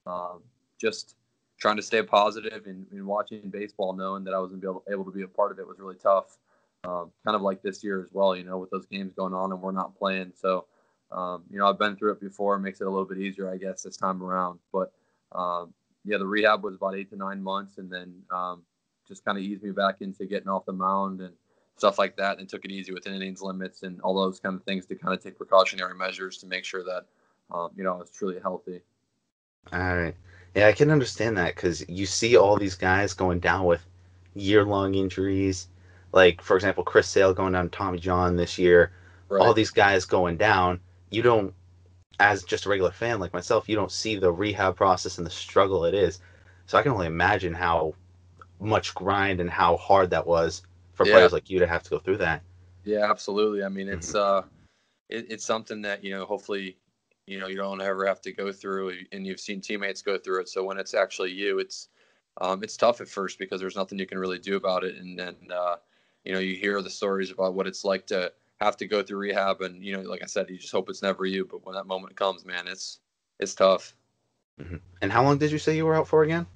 um, 0.06 0.42
just 0.80 1.16
trying 1.58 1.76
to 1.76 1.82
stay 1.82 2.02
positive 2.02 2.66
and, 2.66 2.86
and, 2.90 3.06
watching 3.06 3.48
baseball 3.48 3.92
knowing 3.92 4.24
that 4.24 4.34
I 4.34 4.38
wasn't 4.38 4.64
able, 4.64 4.82
able 4.90 5.04
to 5.04 5.12
be 5.12 5.22
a 5.22 5.28
part 5.28 5.52
of 5.52 5.58
it 5.58 5.66
was 5.66 5.78
really 5.78 5.94
tough 5.94 6.36
um, 6.82 7.10
kind 7.24 7.36
of 7.36 7.42
like 7.42 7.62
this 7.62 7.82
year 7.82 8.02
as 8.02 8.08
well 8.12 8.36
you 8.36 8.44
know 8.44 8.58
with 8.58 8.70
those 8.70 8.84
games 8.86 9.12
going 9.14 9.34
on 9.34 9.52
and 9.52 9.60
we're 9.60 9.72
not 9.72 9.96
playing. 9.98 10.32
So 10.34 10.66
um, 11.14 11.42
you 11.50 11.58
know 11.58 11.66
I've 11.66 11.78
been 11.78 11.96
through 11.96 12.12
it 12.12 12.20
before 12.20 12.56
it 12.56 12.60
makes 12.60 12.80
it 12.82 12.86
a 12.86 12.90
little 12.90 13.06
bit 13.06 13.18
easier 13.18 13.50
I 13.50 13.56
guess 13.56 13.82
this 13.82 13.96
time 13.96 14.22
around 14.22 14.58
but 14.72 14.92
um, 15.34 15.72
yeah, 16.04 16.18
the 16.18 16.26
rehab 16.26 16.62
was 16.62 16.76
about 16.76 16.94
eight 16.94 17.10
to 17.10 17.16
nine 17.16 17.42
months, 17.42 17.78
and 17.78 17.90
then 17.90 18.14
um, 18.30 18.62
just 19.08 19.24
kind 19.24 19.38
of 19.38 19.44
eased 19.44 19.62
me 19.62 19.70
back 19.70 20.00
into 20.00 20.26
getting 20.26 20.48
off 20.48 20.66
the 20.66 20.72
mound 20.72 21.20
and 21.20 21.32
stuff 21.76 21.98
like 21.98 22.16
that, 22.16 22.38
and 22.38 22.48
took 22.48 22.64
it 22.64 22.70
easy 22.70 22.92
within 22.92 23.14
innings 23.14 23.42
limits 23.42 23.82
and 23.82 24.00
all 24.02 24.14
those 24.14 24.38
kind 24.38 24.54
of 24.54 24.62
things 24.64 24.86
to 24.86 24.94
kind 24.94 25.14
of 25.14 25.22
take 25.22 25.36
precautionary 25.36 25.94
measures 25.94 26.38
to 26.38 26.46
make 26.46 26.64
sure 26.64 26.84
that 26.84 27.04
um, 27.52 27.70
you 27.76 27.82
know 27.82 27.94
I 27.94 27.98
was 27.98 28.10
truly 28.10 28.38
healthy. 28.40 28.80
All 29.72 29.78
right, 29.78 30.14
yeah, 30.54 30.68
I 30.68 30.72
can 30.72 30.90
understand 30.90 31.38
that 31.38 31.54
because 31.54 31.88
you 31.88 32.06
see 32.06 32.36
all 32.36 32.58
these 32.58 32.76
guys 32.76 33.14
going 33.14 33.40
down 33.40 33.64
with 33.64 33.84
year-long 34.34 34.94
injuries, 34.94 35.68
like 36.12 36.42
for 36.42 36.54
example 36.54 36.84
Chris 36.84 37.08
Sale 37.08 37.32
going 37.32 37.54
down 37.54 37.70
Tommy 37.70 37.98
John 37.98 38.36
this 38.36 38.58
year. 38.58 38.92
Right. 39.30 39.40
All 39.40 39.54
these 39.54 39.70
guys 39.70 40.04
going 40.04 40.36
down. 40.36 40.80
You 41.14 41.22
don't 41.22 41.54
as 42.20 42.44
just 42.44 42.66
a 42.66 42.68
regular 42.68 42.90
fan 42.90 43.20
like 43.20 43.32
myself, 43.32 43.68
you 43.68 43.76
don't 43.76 43.90
see 43.90 44.16
the 44.16 44.32
rehab 44.32 44.76
process 44.76 45.18
and 45.18 45.26
the 45.26 45.30
struggle 45.30 45.84
it 45.84 45.94
is. 45.94 46.20
So 46.66 46.78
I 46.78 46.82
can 46.82 46.92
only 46.92 47.06
imagine 47.06 47.54
how 47.54 47.94
much 48.60 48.94
grind 48.94 49.40
and 49.40 49.50
how 49.50 49.76
hard 49.76 50.10
that 50.10 50.26
was 50.26 50.62
for 50.92 51.06
yeah. 51.06 51.12
players 51.12 51.32
like 51.32 51.50
you 51.50 51.58
to 51.58 51.66
have 51.66 51.82
to 51.82 51.90
go 51.90 51.98
through 51.98 52.18
that. 52.18 52.42
Yeah, 52.84 53.10
absolutely. 53.10 53.64
I 53.64 53.68
mean, 53.68 53.88
it's 53.88 54.12
mm-hmm. 54.12 54.44
uh, 54.44 54.48
it, 55.08 55.26
it's 55.30 55.44
something 55.44 55.82
that 55.82 56.04
you 56.04 56.16
know, 56.16 56.24
hopefully, 56.24 56.76
you 57.26 57.40
know, 57.40 57.48
you 57.48 57.56
don't 57.56 57.80
ever 57.80 58.06
have 58.06 58.20
to 58.22 58.32
go 58.32 58.52
through, 58.52 58.98
and 59.12 59.26
you've 59.26 59.40
seen 59.40 59.60
teammates 59.60 60.02
go 60.02 60.18
through 60.18 60.42
it. 60.42 60.48
So 60.48 60.64
when 60.64 60.78
it's 60.78 60.94
actually 60.94 61.32
you, 61.32 61.58
it's 61.58 61.88
um, 62.40 62.62
it's 62.62 62.76
tough 62.76 63.00
at 63.00 63.08
first 63.08 63.38
because 63.38 63.60
there's 63.60 63.76
nothing 63.76 63.98
you 63.98 64.06
can 64.06 64.18
really 64.18 64.38
do 64.38 64.56
about 64.56 64.84
it, 64.84 64.96
and 64.96 65.18
then 65.18 65.36
uh, 65.52 65.76
you 66.24 66.32
know, 66.32 66.40
you 66.40 66.56
hear 66.56 66.80
the 66.82 66.90
stories 66.90 67.30
about 67.30 67.54
what 67.54 67.66
it's 67.66 67.84
like 67.84 68.06
to 68.08 68.32
have 68.64 68.76
to 68.76 68.86
go 68.86 69.02
through 69.02 69.18
rehab 69.18 69.60
and 69.60 69.82
you 69.82 69.96
know 69.96 70.02
like 70.02 70.22
i 70.22 70.26
said 70.26 70.48
you 70.48 70.58
just 70.58 70.72
hope 70.72 70.88
it's 70.88 71.02
never 71.02 71.24
you 71.26 71.44
but 71.44 71.64
when 71.64 71.74
that 71.74 71.86
moment 71.86 72.16
comes 72.16 72.44
man 72.44 72.66
it's 72.66 73.00
it's 73.38 73.54
tough 73.54 73.94
mm-hmm. 74.60 74.76
and 75.02 75.12
how 75.12 75.22
long 75.22 75.38
did 75.38 75.50
you 75.50 75.58
say 75.58 75.76
you 75.76 75.86
were 75.86 75.94
out 75.94 76.08
for 76.08 76.22
again 76.22 76.46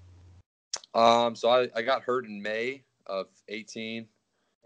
um 0.95 1.35
so 1.35 1.49
i, 1.49 1.69
I 1.75 1.83
got 1.83 2.03
hurt 2.03 2.27
in 2.27 2.41
may 2.43 2.83
of 3.07 3.27
18 3.49 4.07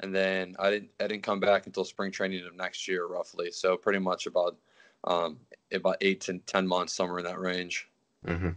and 0.01 0.15
then 0.15 0.57
i 0.59 0.71
didn't 0.71 0.91
i 1.01 1.07
didn't 1.07 1.23
come 1.23 1.41
back 1.41 1.67
until 1.67 1.85
spring 1.85 2.11
training 2.11 2.47
of 2.47 2.55
next 2.57 2.89
year 2.89 3.07
roughly 3.07 3.51
so 3.51 3.77
pretty 3.77 3.99
much 3.99 4.27
about 4.27 4.57
um 5.05 5.39
about 5.73 5.97
eight 6.01 6.21
to 6.23 6.39
ten 6.39 6.67
months 6.67 6.93
somewhere 6.93 7.19
in 7.19 7.25
that 7.25 7.39
range 7.39 7.89
mm-hmm. 8.27 8.51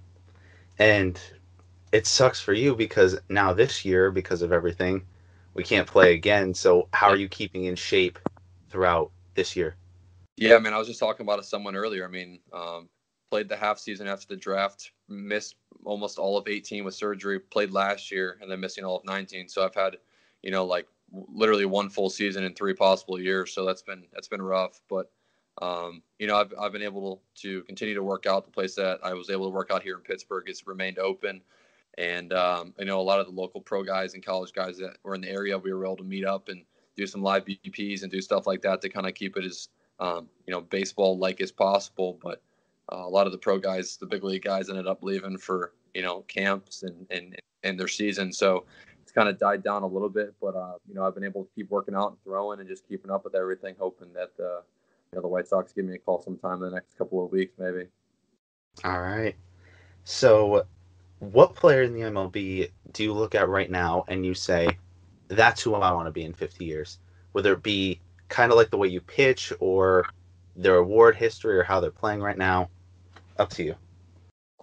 and 0.79 1.19
it 1.95 2.05
sucks 2.05 2.41
for 2.41 2.51
you 2.51 2.75
because 2.75 3.17
now 3.29 3.53
this 3.53 3.85
year, 3.85 4.11
because 4.11 4.41
of 4.41 4.51
everything, 4.51 5.05
we 5.53 5.63
can't 5.63 5.87
play 5.87 6.13
again. 6.13 6.53
So 6.53 6.89
how 6.91 7.07
are 7.07 7.15
you 7.15 7.29
keeping 7.29 7.65
in 7.65 7.75
shape 7.77 8.19
throughout 8.69 9.11
this 9.35 9.55
year? 9.55 9.75
Yeah, 10.37 10.55
I 10.55 10.59
mean, 10.59 10.73
I 10.73 10.77
was 10.77 10.87
just 10.87 10.99
talking 10.99 11.25
about 11.25 11.45
someone 11.45 11.75
earlier. 11.75 12.05
I 12.05 12.09
mean, 12.09 12.39
um, 12.51 12.89
played 13.29 13.49
the 13.49 13.55
half 13.55 13.79
season 13.79 14.07
after 14.07 14.27
the 14.27 14.35
draft, 14.35 14.91
missed 15.07 15.55
almost 15.83 16.17
all 16.17 16.37
of 16.37 16.47
18 16.47 16.83
with 16.83 16.93
surgery, 16.93 17.39
played 17.39 17.71
last 17.71 18.11
year, 18.11 18.37
and 18.41 18.51
then 18.51 18.59
missing 18.59 18.83
all 18.83 18.97
of 18.97 19.05
19. 19.05 19.47
So 19.47 19.63
I've 19.63 19.75
had, 19.75 19.97
you 20.41 20.51
know, 20.51 20.65
like 20.65 20.87
literally 21.11 21.65
one 21.65 21.89
full 21.89 22.09
season 22.09 22.43
in 22.43 22.53
three 22.53 22.73
possible 22.73 23.19
years. 23.19 23.53
So 23.53 23.65
that's 23.65 23.81
been 23.81 24.03
that's 24.13 24.27
been 24.27 24.41
rough. 24.41 24.81
But 24.89 25.11
um, 25.61 26.01
you 26.19 26.27
know, 26.27 26.37
I've 26.37 26.53
I've 26.59 26.71
been 26.71 26.81
able 26.81 27.21
to 27.35 27.63
continue 27.63 27.95
to 27.95 28.03
work 28.03 28.25
out. 28.25 28.45
The 28.45 28.51
place 28.51 28.75
that 28.75 28.99
I 29.03 29.13
was 29.13 29.29
able 29.29 29.45
to 29.45 29.55
work 29.55 29.71
out 29.71 29.83
here 29.83 29.95
in 29.95 30.01
Pittsburgh 30.01 30.47
has 30.47 30.67
remained 30.67 30.99
open. 30.99 31.41
And 31.97 32.33
um, 32.33 32.73
I 32.79 32.83
know 32.83 32.99
a 32.99 33.01
lot 33.01 33.21
of 33.21 33.25
the 33.25 33.31
local 33.31 33.61
pro 33.61 33.81
guys 33.81 34.15
and 34.15 34.25
college 34.25 34.51
guys 34.51 34.77
that 34.79 34.97
were 35.03 35.15
in 35.15 35.21
the 35.21 35.29
area, 35.29 35.57
we 35.57 35.71
were 35.71 35.85
able 35.85 35.95
to 35.97 36.03
meet 36.03 36.25
up 36.25 36.49
and 36.49 36.65
do 36.95 37.07
some 37.07 37.21
live 37.21 37.45
BPs 37.45 38.03
and 38.03 38.11
do 38.11 38.21
stuff 38.21 38.47
like 38.47 38.61
that 38.61 38.81
to 38.81 38.89
kind 38.89 39.07
of 39.07 39.13
keep 39.13 39.37
it 39.37 39.45
as 39.45 39.69
um, 39.99 40.27
you 40.45 40.53
know 40.53 40.61
baseball 40.61 41.17
like 41.17 41.41
as 41.41 41.51
possible. 41.51 42.19
But 42.21 42.41
uh, 42.91 43.05
a 43.05 43.09
lot 43.09 43.25
of 43.25 43.31
the 43.31 43.37
pro 43.37 43.57
guys, 43.57 43.97
the 43.97 44.05
big 44.05 44.23
league 44.23 44.43
guys, 44.43 44.69
ended 44.69 44.87
up 44.87 45.03
leaving 45.03 45.37
for 45.37 45.73
you 45.93 46.01
know 46.01 46.21
camps 46.21 46.83
and 46.83 47.05
and 47.09 47.35
and 47.63 47.79
their 47.79 47.87
season. 47.87 48.31
So 48.31 48.65
it's 49.01 49.11
kind 49.11 49.29
of 49.29 49.39
died 49.39 49.63
down 49.63 49.83
a 49.83 49.87
little 49.87 50.09
bit. 50.09 50.33
But 50.41 50.55
uh, 50.55 50.75
you 50.87 50.95
know 50.95 51.05
I've 51.05 51.15
been 51.15 51.23
able 51.23 51.43
to 51.43 51.49
keep 51.55 51.69
working 51.69 51.95
out 51.95 52.09
and 52.09 52.23
throwing 52.23 52.59
and 52.59 52.67
just 52.69 52.87
keeping 52.87 53.11
up 53.11 53.23
with 53.23 53.35
everything, 53.35 53.75
hoping 53.79 54.13
that 54.13 54.31
uh, 54.39 54.61
you 55.11 55.15
know 55.15 55.21
the 55.21 55.27
White 55.27 55.47
Sox 55.47 55.73
give 55.73 55.85
me 55.85 55.95
a 55.95 55.99
call 55.99 56.21
sometime 56.21 56.55
in 56.55 56.69
the 56.69 56.71
next 56.71 56.97
couple 56.97 57.23
of 57.23 57.31
weeks, 57.31 57.53
maybe. 57.57 57.87
All 58.83 59.01
right. 59.01 59.35
So, 60.03 60.65
what 61.19 61.55
player 61.55 61.83
in 61.83 61.93
the 61.93 62.01
MLB 62.01 62.69
do 62.91 63.03
you 63.03 63.13
look 63.13 63.33
at 63.33 63.49
right 63.49 63.71
now 63.71 64.05
and 64.07 64.25
you 64.25 64.33
say, 64.33 64.67
that's 65.27 65.61
who 65.61 65.73
I 65.75 65.91
want 65.91 66.07
to 66.07 66.11
be 66.11 66.23
in 66.23 66.33
50 66.33 66.65
years? 66.65 66.99
Whether 67.31 67.53
it 67.53 67.63
be 67.63 67.99
kind 68.29 68.51
of 68.51 68.57
like 68.57 68.69
the 68.69 68.77
way 68.77 68.87
you 68.87 69.01
pitch 69.01 69.53
or 69.59 70.05
their 70.55 70.77
award 70.77 71.15
history 71.15 71.57
or 71.57 71.63
how 71.63 71.79
they're 71.79 71.91
playing 71.91 72.21
right 72.21 72.37
now. 72.37 72.69
Up 73.37 73.49
to 73.51 73.63
you. 73.63 73.75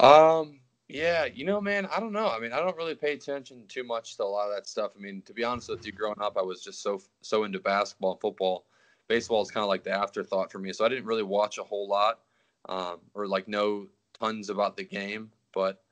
Um, 0.05 0.61
yeah, 0.89 1.27
you 1.27 1.45
know, 1.45 1.61
man, 1.61 1.87
I 1.95 2.01
don't 2.01 2.13
know. 2.13 2.29
I 2.29 2.39
mean, 2.39 2.53
I 2.53 2.59
don't 2.59 2.77
really 2.77 2.95
pay 2.95 3.13
attention 3.13 3.65
too 3.69 3.85
much 3.85 4.17
to 4.17 4.25
a 4.25 4.25
lot 4.25 4.49
of 4.49 4.55
that 4.55 4.67
stuff. 4.67 4.93
I 4.97 5.01
mean, 5.01 5.23
to 5.23 5.35
be 5.35 5.45
honest 5.45 5.69
with 5.69 5.85
you, 5.85 5.93
growing 5.93 6.21
up, 6.21 6.37
I 6.37 6.43
was 6.43 6.63
just 6.63 6.83
so 6.83 7.01
so 7.21 7.45
into 7.45 7.61
basketball 7.61 8.13
and 8.13 8.21
football. 8.21 8.65
Baseball 9.09 9.43
is 9.43 9.51
kind 9.51 9.63
of 9.63 9.69
like 9.69 9.85
the 9.85 9.91
afterthought 9.91 10.51
for 10.51 10.59
me, 10.59 10.73
so 10.73 10.85
I 10.85 10.89
didn't 10.89 11.05
really 11.05 11.23
watch 11.23 11.59
a 11.59 11.63
whole 11.63 11.89
lot 11.89 12.21
um, 12.69 12.99
or 13.15 13.27
like 13.27 13.49
know 13.49 13.87
tons 14.19 14.49
about 14.49 14.77
the 14.77 14.85
game. 14.85 15.31
But 15.55 15.83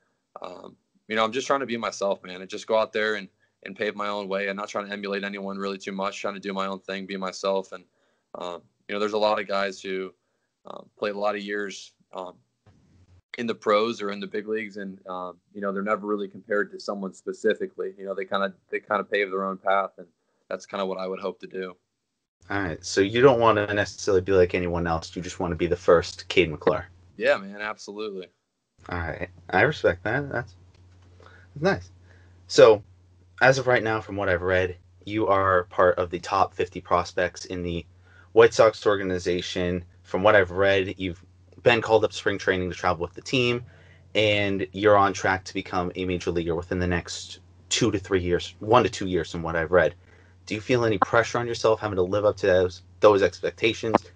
um, 0.41 0.75
you 1.07 1.15
know, 1.15 1.23
I'm 1.23 1.31
just 1.31 1.45
trying 1.45 1.59
to 1.59 1.65
be 1.65 1.77
myself, 1.77 2.23
man, 2.23 2.41
and 2.41 2.49
just 2.49 2.67
go 2.67 2.77
out 2.77 2.93
there 2.93 3.15
and 3.15 3.27
and 3.63 3.75
pave 3.75 3.95
my 3.95 4.07
own 4.07 4.27
way. 4.27 4.49
I'm 4.49 4.55
not 4.55 4.69
trying 4.69 4.87
to 4.87 4.93
emulate 4.93 5.23
anyone 5.23 5.57
really 5.57 5.77
too 5.77 5.91
much. 5.91 6.19
Trying 6.19 6.33
to 6.35 6.39
do 6.39 6.53
my 6.53 6.67
own 6.67 6.79
thing, 6.79 7.05
be 7.05 7.17
myself, 7.17 7.71
and 7.71 7.83
um, 8.35 8.61
you 8.87 8.95
know, 8.95 8.99
there's 8.99 9.13
a 9.13 9.17
lot 9.17 9.39
of 9.39 9.47
guys 9.47 9.81
who 9.81 10.13
um, 10.65 10.89
played 10.97 11.15
a 11.15 11.19
lot 11.19 11.35
of 11.35 11.41
years 11.41 11.93
um, 12.13 12.33
in 13.37 13.47
the 13.47 13.55
pros 13.55 14.01
or 14.01 14.11
in 14.11 14.19
the 14.19 14.27
big 14.27 14.47
leagues, 14.47 14.77
and 14.77 14.99
um, 15.07 15.37
you 15.53 15.61
know, 15.61 15.71
they're 15.71 15.81
never 15.81 16.07
really 16.07 16.27
compared 16.27 16.71
to 16.71 16.79
someone 16.79 17.13
specifically. 17.13 17.93
You 17.97 18.05
know, 18.05 18.13
they 18.13 18.25
kind 18.25 18.43
of 18.43 18.53
they 18.69 18.79
kind 18.79 18.99
of 18.99 19.09
pave 19.09 19.29
their 19.29 19.45
own 19.45 19.57
path, 19.57 19.91
and 19.97 20.07
that's 20.49 20.65
kind 20.65 20.81
of 20.81 20.87
what 20.87 20.97
I 20.97 21.07
would 21.07 21.19
hope 21.19 21.39
to 21.41 21.47
do. 21.47 21.75
All 22.49 22.61
right, 22.61 22.83
so 22.83 23.01
you 23.01 23.21
don't 23.21 23.39
want 23.39 23.57
to 23.57 23.73
necessarily 23.73 24.21
be 24.21 24.33
like 24.33 24.53
anyone 24.53 24.87
else. 24.87 25.15
You 25.15 25.21
just 25.21 25.39
want 25.39 25.51
to 25.51 25.55
be 25.55 25.67
the 25.67 25.75
first 25.75 26.27
Cade 26.27 26.49
McClure. 26.49 26.87
Yeah, 27.15 27.37
man, 27.37 27.61
absolutely. 27.61 28.27
All 28.89 28.97
right, 28.97 29.29
I 29.51 29.61
respect 29.61 30.03
that. 30.03 30.29
That's, 30.29 30.55
that's 31.21 31.63
nice. 31.63 31.91
So, 32.47 32.83
as 33.41 33.57
of 33.57 33.67
right 33.67 33.83
now, 33.83 33.99
from 33.99 34.15
what 34.15 34.29
I've 34.29 34.43
read, 34.43 34.77
you 35.03 35.27
are 35.27 35.63
part 35.65 35.97
of 35.97 36.11
the 36.11 36.19
top 36.19 36.53
50 36.53 36.79
prospects 36.79 37.45
in 37.45 37.63
the 37.63 37.85
White 38.33 38.53
Sox 38.53 38.85
organization. 38.85 39.83
From 40.03 40.21
what 40.21 40.35
I've 40.35 40.51
read, 40.51 40.95
you've 40.97 41.23
been 41.63 41.81
called 41.81 42.05
up 42.05 42.13
spring 42.13 42.37
training 42.37 42.69
to 42.69 42.75
travel 42.75 43.01
with 43.01 43.15
the 43.15 43.21
team, 43.21 43.65
and 44.13 44.67
you're 44.73 44.95
on 44.95 45.11
track 45.11 45.43
to 45.45 45.53
become 45.55 45.91
a 45.95 46.05
major 46.05 46.29
leaguer 46.29 46.55
within 46.55 46.79
the 46.79 46.87
next 46.87 47.39
two 47.69 47.89
to 47.89 47.97
three 47.97 48.21
years, 48.21 48.53
one 48.59 48.83
to 48.83 48.89
two 48.89 49.07
years, 49.07 49.31
from 49.31 49.41
what 49.41 49.55
I've 49.55 49.71
read. 49.71 49.95
Do 50.45 50.53
you 50.53 50.61
feel 50.61 50.85
any 50.85 50.99
pressure 50.99 51.39
on 51.39 51.47
yourself 51.47 51.79
having 51.79 51.95
to 51.95 52.03
live 52.03 52.25
up 52.25 52.37
to 52.37 52.47
those 52.47 52.83
those 52.99 53.23
expectations? 53.23 53.95
Do 54.01 54.09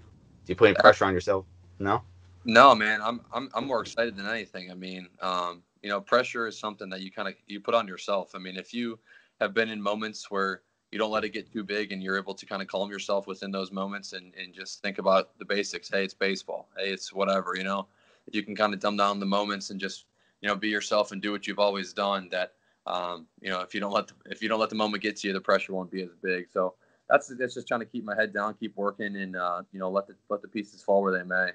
you 0.48 0.56
put 0.56 0.70
any 0.70 0.76
pressure 0.76 1.06
on 1.06 1.14
yourself? 1.14 1.46
No. 1.80 2.04
No, 2.44 2.76
man, 2.76 3.02
I'm 3.02 3.22
I'm 3.34 3.50
I'm 3.56 3.66
more 3.66 3.82
excited 3.82 4.16
than 4.16 4.28
anything. 4.28 4.70
I 4.70 4.76
mean, 4.76 5.08
um, 5.22 5.64
you 5.86 5.92
know, 5.92 6.02
pressure 6.02 6.48
is 6.48 6.58
something 6.58 6.90
that 6.90 7.02
you 7.02 7.12
kind 7.12 7.28
of 7.28 7.36
you 7.46 7.60
put 7.60 7.76
on 7.76 7.88
yourself. 7.88 8.32
I 8.34 8.40
mean, 8.40 8.58
if 8.58 8.74
you 8.74 8.98
have 9.40 9.54
been 9.54 9.70
in 9.70 9.80
moments 9.80 10.32
where 10.32 10.64
you 10.92 10.98
don't 10.98 11.12
let 11.12 11.24
it 11.24 11.30
get 11.30 11.52
too 11.54 11.64
big 11.64 11.92
and 11.92 12.02
you're 12.02 12.18
able 12.18 12.34
to 12.34 12.44
kind 12.44 12.64
of 12.64 12.68
calm 12.68 12.90
yourself 12.90 13.28
within 13.28 13.52
those 13.52 13.72
moments 13.72 14.14
and, 14.14 14.34
and 14.34 14.52
just 14.52 14.82
think 14.82 14.98
about 14.98 15.38
the 15.38 15.46
basics. 15.46 15.88
Hey, 15.88 16.04
it's 16.04 16.16
baseball. 16.16 16.70
Hey, 16.76 16.90
it's 16.90 17.14
whatever, 17.14 17.54
you 17.56 17.64
know. 17.64 17.86
If 18.26 18.34
you 18.34 18.42
can 18.42 18.56
kind 18.56 18.74
of 18.74 18.80
dumb 18.80 18.98
down 18.98 19.20
the 19.20 19.28
moments 19.28 19.70
and 19.70 19.80
just, 19.80 20.06
you 20.42 20.50
know, 20.50 20.56
be 20.56 20.70
yourself 20.70 21.12
and 21.12 21.22
do 21.22 21.32
what 21.32 21.46
you've 21.46 21.60
always 21.60 21.94
done, 21.94 22.30
that 22.32 22.54
um, 22.88 23.28
you 23.40 23.52
know, 23.52 23.62
if 23.62 23.76
you 23.76 23.80
don't 23.80 23.94
let 23.94 24.08
the, 24.08 24.16
if 24.26 24.42
you 24.42 24.50
don't 24.50 24.60
let 24.60 24.72
the 24.72 24.76
moment 24.76 25.04
get 25.04 25.18
to 25.18 25.28
you, 25.28 25.34
the 25.34 25.42
pressure 25.42 25.72
won't 25.74 25.92
be 25.92 26.02
as 26.02 26.16
big. 26.24 26.48
So 26.52 26.74
that's 27.08 27.28
that's 27.38 27.54
just 27.54 27.68
trying 27.68 27.82
to 27.82 27.86
keep 27.86 28.04
my 28.04 28.16
head 28.16 28.34
down, 28.34 28.56
keep 28.60 28.76
working, 28.76 29.18
and 29.18 29.36
uh, 29.36 29.62
you 29.72 29.80
know, 29.80 29.92
let 29.92 30.08
the 30.08 30.16
let 30.30 30.42
the 30.42 30.48
pieces 30.48 30.82
fall 30.82 31.04
where 31.04 31.16
they 31.16 31.24
may. 31.24 31.52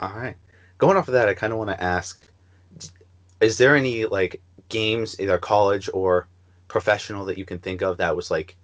All 0.00 0.12
right. 0.12 0.36
Going 0.78 0.96
off 0.96 1.08
of 1.08 1.12
that, 1.14 1.28
I 1.28 1.34
kind 1.34 1.52
of 1.52 1.58
want 1.58 1.70
to 1.70 1.80
ask: 1.80 2.26
Is 3.40 3.58
there 3.58 3.76
any 3.76 4.06
like 4.06 4.40
games, 4.68 5.20
either 5.20 5.38
college 5.38 5.88
or 5.92 6.28
professional, 6.68 7.24
that 7.26 7.38
you 7.38 7.44
can 7.44 7.58
think 7.58 7.82
of 7.82 7.96
that 7.98 8.16
was 8.16 8.30
like 8.30 8.56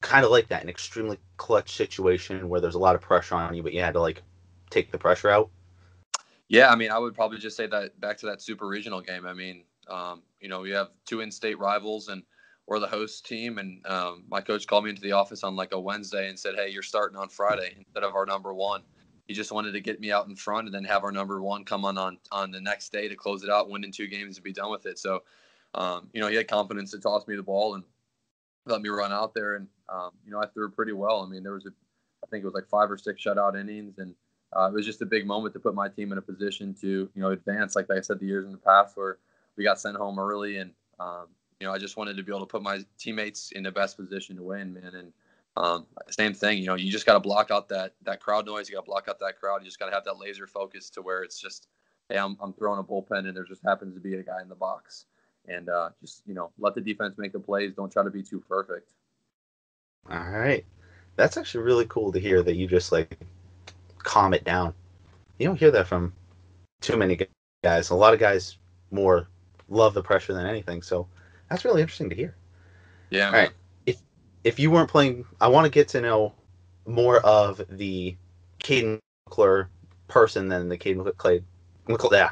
kind 0.00 0.24
of 0.24 0.30
like 0.30 0.48
that, 0.48 0.62
an 0.62 0.68
extremely 0.68 1.18
clutch 1.36 1.76
situation 1.76 2.48
where 2.48 2.60
there's 2.60 2.74
a 2.74 2.78
lot 2.78 2.94
of 2.94 3.00
pressure 3.00 3.34
on 3.34 3.54
you, 3.54 3.62
but 3.62 3.72
you 3.72 3.80
had 3.80 3.94
to 3.94 4.00
like 4.00 4.22
take 4.70 4.90
the 4.90 4.98
pressure 4.98 5.30
out? 5.30 5.50
Yeah, 6.48 6.70
I 6.70 6.76
mean, 6.76 6.90
I 6.90 6.98
would 6.98 7.14
probably 7.14 7.38
just 7.38 7.56
say 7.56 7.66
that 7.66 8.00
back 8.00 8.18
to 8.18 8.26
that 8.26 8.42
super 8.42 8.66
regional 8.66 9.00
game. 9.00 9.26
I 9.26 9.34
mean, 9.34 9.64
um, 9.88 10.22
you 10.40 10.48
know, 10.48 10.60
we 10.60 10.70
have 10.70 10.88
two 11.04 11.20
in-state 11.20 11.58
rivals, 11.58 12.08
and 12.08 12.22
we're 12.66 12.78
the 12.78 12.86
host 12.86 13.26
team. 13.26 13.58
And 13.58 13.84
um, 13.86 14.24
my 14.28 14.40
coach 14.40 14.66
called 14.66 14.84
me 14.84 14.90
into 14.90 15.02
the 15.02 15.12
office 15.12 15.44
on 15.44 15.54
like 15.54 15.72
a 15.72 15.80
Wednesday 15.80 16.28
and 16.28 16.38
said, 16.38 16.54
"Hey, 16.56 16.70
you're 16.70 16.82
starting 16.82 17.16
on 17.16 17.28
Friday 17.28 17.74
instead 17.76 18.02
of 18.02 18.14
our 18.14 18.26
number 18.26 18.54
one." 18.54 18.82
He 19.30 19.36
just 19.36 19.52
wanted 19.52 19.70
to 19.74 19.80
get 19.80 20.00
me 20.00 20.10
out 20.10 20.26
in 20.26 20.34
front 20.34 20.66
and 20.66 20.74
then 20.74 20.82
have 20.82 21.04
our 21.04 21.12
number 21.12 21.40
one 21.40 21.64
come 21.64 21.84
on 21.84 21.96
on, 21.96 22.18
on 22.32 22.50
the 22.50 22.60
next 22.60 22.90
day 22.90 23.06
to 23.06 23.14
close 23.14 23.44
it 23.44 23.48
out, 23.48 23.70
win 23.70 23.84
in 23.84 23.92
two 23.92 24.08
games, 24.08 24.36
and 24.36 24.42
be 24.42 24.52
done 24.52 24.72
with 24.72 24.86
it. 24.86 24.98
So, 24.98 25.22
um, 25.72 26.08
you 26.12 26.20
know, 26.20 26.26
he 26.26 26.34
had 26.34 26.48
confidence 26.48 26.90
to 26.90 26.98
toss 26.98 27.28
me 27.28 27.36
the 27.36 27.42
ball 27.44 27.76
and 27.76 27.84
let 28.66 28.82
me 28.82 28.88
run 28.88 29.12
out 29.12 29.32
there, 29.32 29.54
and 29.54 29.68
um, 29.88 30.10
you 30.24 30.32
know, 30.32 30.40
I 30.42 30.46
threw 30.46 30.68
pretty 30.68 30.94
well. 30.94 31.22
I 31.22 31.28
mean, 31.28 31.44
there 31.44 31.52
was 31.52 31.64
a, 31.64 31.68
I 31.68 32.26
think 32.26 32.42
it 32.42 32.44
was 32.44 32.54
like 32.54 32.66
five 32.68 32.90
or 32.90 32.98
six 32.98 33.22
shutout 33.22 33.56
innings, 33.56 33.98
and 33.98 34.16
uh, 34.56 34.66
it 34.66 34.74
was 34.74 34.84
just 34.84 35.00
a 35.00 35.06
big 35.06 35.28
moment 35.28 35.54
to 35.54 35.60
put 35.60 35.76
my 35.76 35.88
team 35.88 36.10
in 36.10 36.18
a 36.18 36.22
position 36.22 36.74
to 36.80 37.08
you 37.14 37.22
know 37.22 37.30
advance. 37.30 37.76
Like, 37.76 37.88
I 37.88 38.00
said, 38.00 38.18
the 38.18 38.26
years 38.26 38.46
in 38.46 38.50
the 38.50 38.58
past 38.58 38.96
where 38.96 39.18
we 39.56 39.62
got 39.62 39.78
sent 39.78 39.96
home 39.96 40.18
early, 40.18 40.56
and 40.56 40.72
um, 40.98 41.28
you 41.60 41.68
know 41.68 41.72
I 41.72 41.78
just 41.78 41.96
wanted 41.96 42.16
to 42.16 42.24
be 42.24 42.32
able 42.32 42.40
to 42.40 42.46
put 42.46 42.64
my 42.64 42.80
teammates 42.98 43.52
in 43.52 43.62
the 43.62 43.70
best 43.70 43.96
position 43.96 44.34
to 44.38 44.42
win, 44.42 44.74
man. 44.74 44.96
And 44.96 45.12
um, 45.56 45.86
same 46.10 46.32
thing, 46.32 46.58
you 46.58 46.66
know, 46.66 46.74
you 46.74 46.90
just 46.90 47.06
got 47.06 47.14
to 47.14 47.20
block 47.20 47.50
out 47.50 47.68
that 47.68 47.94
that 48.02 48.20
crowd 48.20 48.46
noise. 48.46 48.68
You 48.68 48.76
got 48.76 48.82
to 48.82 48.86
block 48.86 49.08
out 49.08 49.18
that 49.20 49.38
crowd. 49.38 49.62
You 49.62 49.66
just 49.66 49.78
got 49.78 49.86
to 49.86 49.92
have 49.92 50.04
that 50.04 50.18
laser 50.18 50.46
focus 50.46 50.90
to 50.90 51.02
where 51.02 51.22
it's 51.22 51.40
just, 51.40 51.68
hey, 52.08 52.18
I'm 52.18 52.36
I'm 52.40 52.52
throwing 52.52 52.78
a 52.78 52.84
bullpen, 52.84 53.26
and 53.26 53.36
there 53.36 53.44
just 53.44 53.62
happens 53.64 53.94
to 53.94 54.00
be 54.00 54.14
a 54.14 54.22
guy 54.22 54.40
in 54.42 54.48
the 54.48 54.54
box, 54.54 55.06
and 55.48 55.68
uh, 55.68 55.90
just 56.00 56.22
you 56.26 56.34
know 56.34 56.50
let 56.58 56.74
the 56.74 56.80
defense 56.80 57.16
make 57.18 57.32
the 57.32 57.40
plays. 57.40 57.74
Don't 57.74 57.92
try 57.92 58.04
to 58.04 58.10
be 58.10 58.22
too 58.22 58.40
perfect. 58.40 58.92
All 60.08 60.30
right, 60.30 60.64
that's 61.16 61.36
actually 61.36 61.64
really 61.64 61.86
cool 61.86 62.12
to 62.12 62.20
hear 62.20 62.42
that 62.42 62.54
you 62.54 62.66
just 62.66 62.92
like 62.92 63.18
calm 63.98 64.34
it 64.34 64.44
down. 64.44 64.72
You 65.38 65.46
don't 65.46 65.58
hear 65.58 65.70
that 65.72 65.88
from 65.88 66.12
too 66.80 66.96
many 66.96 67.18
guys. 67.64 67.90
A 67.90 67.94
lot 67.94 68.14
of 68.14 68.20
guys 68.20 68.56
more 68.90 69.28
love 69.68 69.94
the 69.94 70.02
pressure 70.02 70.32
than 70.32 70.46
anything. 70.46 70.82
So 70.82 71.08
that's 71.48 71.64
really 71.64 71.80
interesting 71.80 72.10
to 72.10 72.16
hear. 72.16 72.36
Yeah. 73.10 73.26
All 73.26 73.32
right. 73.32 73.50
If 74.44 74.58
you 74.58 74.70
weren't 74.70 74.90
playing, 74.90 75.24
I 75.40 75.48
want 75.48 75.66
to 75.66 75.70
get 75.70 75.88
to 75.88 76.00
know 76.00 76.34
more 76.86 77.18
of 77.18 77.62
the 77.70 78.16
Caden 78.62 78.98
McClure 79.26 79.68
person 80.08 80.48
than 80.48 80.68
the 80.68 80.78
Caden 80.78 81.04
McClure. 81.04 81.40
McClure 81.88 82.12
yeah, 82.12 82.30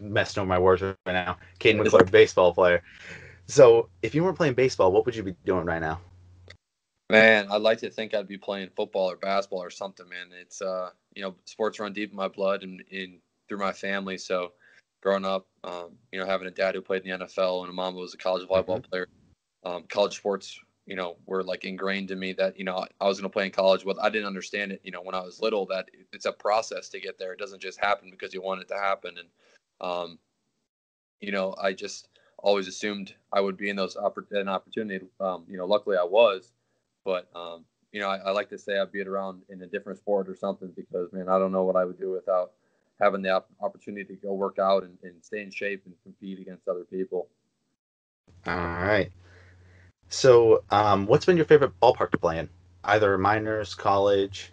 messing 0.00 0.40
up 0.40 0.48
my 0.48 0.58
words 0.58 0.82
right 0.82 0.96
now. 1.06 1.36
Caden 1.58 1.82
McClure, 1.82 2.04
baseball 2.10 2.54
player. 2.54 2.82
So 3.46 3.88
if 4.02 4.14
you 4.14 4.22
weren't 4.24 4.36
playing 4.36 4.54
baseball, 4.54 4.92
what 4.92 5.04
would 5.06 5.16
you 5.16 5.22
be 5.22 5.34
doing 5.44 5.64
right 5.64 5.80
now? 5.80 6.00
Man, 7.10 7.48
I'd 7.50 7.62
like 7.62 7.78
to 7.78 7.90
think 7.90 8.14
I'd 8.14 8.28
be 8.28 8.38
playing 8.38 8.70
football 8.76 9.10
or 9.10 9.16
basketball 9.16 9.64
or 9.64 9.70
something, 9.70 10.08
man. 10.08 10.28
It's 10.40 10.62
uh, 10.62 10.90
you 11.14 11.22
know, 11.22 11.34
sports 11.44 11.80
run 11.80 11.92
deep 11.92 12.10
in 12.10 12.16
my 12.16 12.28
blood 12.28 12.62
and 12.62 12.80
in 12.90 13.18
through 13.48 13.58
my 13.58 13.72
family. 13.72 14.16
So 14.16 14.52
growing 15.02 15.24
up, 15.24 15.48
um, 15.64 15.96
you 16.12 16.20
know, 16.20 16.26
having 16.26 16.46
a 16.46 16.52
dad 16.52 16.76
who 16.76 16.80
played 16.80 17.02
in 17.04 17.18
the 17.18 17.26
NFL 17.26 17.62
and 17.62 17.70
a 17.70 17.72
mom 17.72 17.94
who 17.94 18.00
was 18.00 18.14
a 18.14 18.18
college 18.18 18.48
volleyball 18.48 18.78
mm-hmm. 18.78 18.90
player, 18.90 19.08
um, 19.64 19.84
college 19.88 20.16
sports, 20.16 20.60
you 20.86 20.96
know, 20.96 21.16
were 21.26 21.42
like 21.42 21.64
ingrained 21.64 22.10
in 22.10 22.18
me 22.18 22.32
that, 22.32 22.58
you 22.58 22.64
know, 22.64 22.84
I 23.00 23.06
was 23.06 23.18
going 23.18 23.30
to 23.30 23.32
play 23.32 23.46
in 23.46 23.52
college. 23.52 23.84
Well, 23.84 24.00
I 24.00 24.10
didn't 24.10 24.26
understand 24.26 24.72
it, 24.72 24.80
you 24.82 24.90
know, 24.90 25.02
when 25.02 25.14
I 25.14 25.20
was 25.20 25.40
little 25.40 25.66
that 25.66 25.88
it's 26.12 26.26
a 26.26 26.32
process 26.32 26.88
to 26.90 27.00
get 27.00 27.18
there. 27.18 27.32
It 27.32 27.38
doesn't 27.38 27.62
just 27.62 27.80
happen 27.80 28.10
because 28.10 28.34
you 28.34 28.42
want 28.42 28.62
it 28.62 28.68
to 28.68 28.74
happen. 28.74 29.14
And, 29.18 29.28
um, 29.80 30.18
you 31.20 31.32
know, 31.32 31.54
I 31.60 31.72
just 31.72 32.08
always 32.38 32.66
assumed 32.66 33.14
I 33.32 33.40
would 33.40 33.56
be 33.56 33.70
in 33.70 33.76
those 33.76 33.96
oppor- 33.96 34.30
an 34.32 34.48
opportunity. 34.48 35.06
Um, 35.20 35.44
you 35.48 35.56
know, 35.56 35.66
luckily 35.66 35.96
I 35.96 36.04
was, 36.04 36.52
but 37.04 37.28
um, 37.34 37.64
you 37.92 38.00
know, 38.00 38.08
I, 38.08 38.16
I, 38.16 38.30
like 38.30 38.48
to 38.50 38.58
say 38.58 38.78
I'd 38.78 38.92
be 38.92 39.02
around 39.02 39.42
in 39.48 39.62
a 39.62 39.66
different 39.66 39.98
sport 39.98 40.28
or 40.28 40.36
something 40.36 40.72
because 40.76 41.12
man, 41.12 41.28
I 41.28 41.38
don't 41.38 41.52
know 41.52 41.64
what 41.64 41.76
I 41.76 41.84
would 41.84 41.98
do 41.98 42.10
without 42.10 42.52
having 43.00 43.22
the 43.22 43.30
op- 43.30 43.50
opportunity 43.60 44.04
to 44.04 44.20
go 44.20 44.32
work 44.32 44.58
out 44.58 44.84
and, 44.84 44.96
and 45.02 45.14
stay 45.22 45.42
in 45.42 45.50
shape 45.50 45.82
and 45.86 45.94
compete 46.02 46.40
against 46.40 46.68
other 46.68 46.84
people. 46.84 47.28
All 48.46 48.54
right. 48.54 49.10
So, 50.10 50.64
um, 50.70 51.06
what's 51.06 51.24
been 51.24 51.36
your 51.36 51.46
favorite 51.46 51.78
ballpark 51.80 52.10
to 52.10 52.18
play 52.18 52.38
in? 52.38 52.48
Either 52.82 53.16
minors, 53.16 53.76
college. 53.76 54.52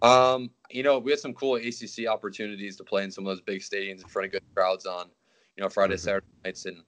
Um, 0.00 0.50
you 0.70 0.82
know, 0.82 0.98
we 0.98 1.12
had 1.12 1.20
some 1.20 1.34
cool 1.34 1.56
ACC 1.56 2.06
opportunities 2.08 2.76
to 2.76 2.84
play 2.84 3.04
in 3.04 3.10
some 3.10 3.26
of 3.26 3.30
those 3.30 3.42
big 3.42 3.60
stadiums 3.60 4.02
in 4.02 4.08
front 4.08 4.26
of 4.26 4.32
good 4.32 4.42
crowds 4.54 4.86
on, 4.86 5.08
you 5.56 5.62
know, 5.62 5.68
Friday, 5.68 5.94
mm-hmm. 5.94 6.00
Saturday 6.00 6.26
nights 6.44 6.64
in 6.64 6.82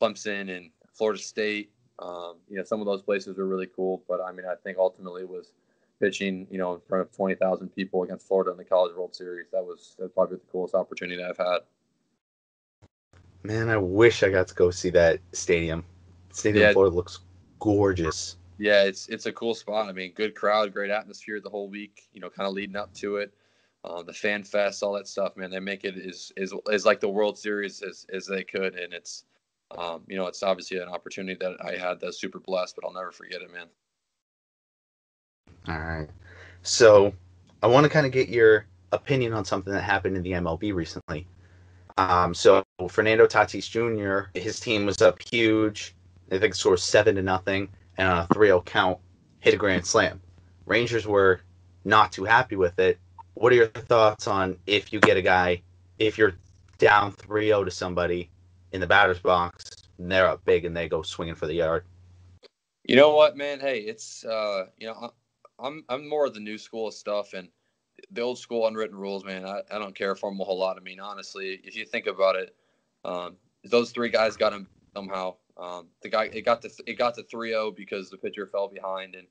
Clemson 0.00 0.56
and 0.56 0.70
Florida 0.94 1.20
State. 1.20 1.72
Um, 1.98 2.36
you 2.48 2.56
know, 2.56 2.64
some 2.64 2.80
of 2.80 2.86
those 2.86 3.02
places 3.02 3.36
were 3.36 3.46
really 3.46 3.68
cool, 3.74 4.02
but 4.08 4.20
I 4.20 4.30
mean, 4.30 4.46
I 4.46 4.54
think 4.54 4.78
ultimately 4.78 5.24
was 5.24 5.52
pitching, 6.00 6.46
you 6.50 6.58
know, 6.58 6.74
in 6.74 6.80
front 6.88 7.02
of 7.02 7.14
20,000 7.14 7.68
people 7.68 8.04
against 8.04 8.28
Florida 8.28 8.52
in 8.52 8.56
the 8.56 8.64
College 8.64 8.94
World 8.96 9.14
Series. 9.14 9.46
That 9.52 9.64
was, 9.64 9.94
that 9.98 10.04
was 10.04 10.12
probably 10.12 10.36
the 10.36 10.42
coolest 10.52 10.74
opportunity 10.74 11.22
I've 11.22 11.36
had. 11.36 11.58
Man, 13.42 13.68
I 13.68 13.76
wish 13.76 14.22
I 14.22 14.30
got 14.30 14.46
to 14.48 14.54
go 14.54 14.70
see 14.70 14.90
that 14.90 15.18
stadium. 15.32 15.84
Stadium 16.32 16.62
yeah. 16.62 16.72
Florida 16.72 16.94
looks 16.94 17.20
gorgeous. 17.58 18.36
Yeah, 18.58 18.82
it's 18.84 19.08
it's 19.08 19.26
a 19.26 19.32
cool 19.32 19.54
spot. 19.54 19.88
I 19.88 19.92
mean, 19.92 20.12
good 20.12 20.34
crowd, 20.34 20.72
great 20.72 20.90
atmosphere 20.90 21.40
the 21.40 21.50
whole 21.50 21.68
week. 21.68 22.08
You 22.12 22.20
know, 22.20 22.30
kind 22.30 22.46
of 22.46 22.54
leading 22.54 22.76
up 22.76 22.92
to 22.94 23.16
it, 23.16 23.32
uh, 23.84 24.02
the 24.02 24.12
fan 24.12 24.42
fest, 24.42 24.82
all 24.82 24.92
that 24.94 25.08
stuff. 25.08 25.36
Man, 25.36 25.50
they 25.50 25.60
make 25.60 25.84
it 25.84 25.96
as 25.96 26.32
is 26.36 26.54
is 26.70 26.86
like 26.86 27.00
the 27.00 27.08
World 27.08 27.38
Series 27.38 27.82
as 27.82 28.06
as 28.12 28.26
they 28.26 28.44
could, 28.44 28.74
and 28.74 28.92
it's 28.92 29.24
um, 29.78 30.02
you 30.06 30.16
know, 30.16 30.26
it's 30.26 30.42
obviously 30.42 30.78
an 30.78 30.88
opportunity 30.88 31.36
that 31.40 31.56
I 31.64 31.76
had 31.76 32.00
that's 32.00 32.18
super 32.18 32.38
blessed, 32.38 32.76
but 32.76 32.86
I'll 32.86 32.92
never 32.92 33.10
forget 33.10 33.42
it, 33.42 33.52
man. 33.52 33.66
All 35.68 35.78
right. 35.78 36.08
So 36.62 37.12
I 37.62 37.66
want 37.66 37.84
to 37.84 37.90
kind 37.90 38.06
of 38.06 38.12
get 38.12 38.28
your 38.28 38.66
opinion 38.92 39.32
on 39.32 39.44
something 39.44 39.72
that 39.72 39.82
happened 39.82 40.16
in 40.16 40.22
the 40.22 40.32
MLB 40.32 40.74
recently. 40.74 41.26
Um, 41.98 42.34
so 42.34 42.62
Fernando 42.88 43.26
Tatis 43.26 43.68
Jr., 43.68 44.38
his 44.38 44.60
team 44.60 44.86
was 44.86 45.00
up 45.02 45.20
huge. 45.22 45.94
I 46.32 46.38
think 46.38 46.54
scored 46.54 46.80
seven 46.80 47.14
to 47.16 47.22
nothing, 47.22 47.68
and 47.98 48.08
on 48.08 48.18
a 48.18 48.34
3-0 48.34 48.64
count, 48.64 48.98
hit 49.40 49.52
a 49.52 49.56
grand 49.58 49.84
slam. 49.84 50.20
Rangers 50.64 51.06
were 51.06 51.40
not 51.84 52.10
too 52.10 52.24
happy 52.24 52.56
with 52.56 52.78
it. 52.78 52.98
What 53.34 53.52
are 53.52 53.56
your 53.56 53.66
thoughts 53.66 54.26
on 54.26 54.56
if 54.66 54.92
you 54.92 55.00
get 55.00 55.18
a 55.18 55.22
guy, 55.22 55.62
if 55.98 56.16
you're 56.16 56.34
down 56.78 57.12
3-0 57.12 57.66
to 57.66 57.70
somebody 57.70 58.30
in 58.72 58.80
the 58.80 58.86
batter's 58.86 59.18
box, 59.18 59.64
and 59.98 60.10
they're 60.10 60.26
up 60.26 60.42
big 60.46 60.64
and 60.64 60.74
they 60.74 60.88
go 60.88 61.02
swinging 61.02 61.34
for 61.34 61.46
the 61.46 61.54
yard? 61.54 61.84
You 62.84 62.96
know 62.96 63.14
what, 63.14 63.36
man? 63.36 63.60
Hey, 63.60 63.80
it's 63.80 64.24
uh, 64.24 64.66
you 64.78 64.86
know, 64.88 65.12
I'm 65.58 65.84
I'm 65.88 66.08
more 66.08 66.26
of 66.26 66.34
the 66.34 66.40
new 66.40 66.58
school 66.58 66.88
of 66.88 66.94
stuff 66.94 67.34
and 67.34 67.48
the 68.10 68.22
old 68.22 68.38
school 68.38 68.66
unwritten 68.66 68.96
rules, 68.96 69.24
man. 69.24 69.44
I, 69.44 69.60
I 69.70 69.78
don't 69.78 69.94
care 69.94 70.16
for 70.16 70.30
them 70.30 70.40
a 70.40 70.44
whole 70.44 70.58
lot. 70.58 70.76
I 70.78 70.80
mean, 70.80 70.98
honestly, 70.98 71.60
if 71.62 71.76
you 71.76 71.84
think 71.84 72.06
about 72.06 72.36
it, 72.36 72.56
um, 73.04 73.36
those 73.64 73.92
three 73.92 74.08
guys 74.08 74.36
got 74.36 74.52
him 74.52 74.66
somehow. 74.94 75.36
Um, 75.58 75.88
the 76.02 76.08
guy 76.08 76.24
it 76.24 76.44
got 76.44 76.62
to 76.62 76.70
it 76.86 76.98
got 76.98 77.14
to 77.14 77.22
3-0 77.22 77.76
because 77.76 78.10
the 78.10 78.16
pitcher 78.16 78.46
fell 78.46 78.68
behind, 78.68 79.14
and 79.14 79.26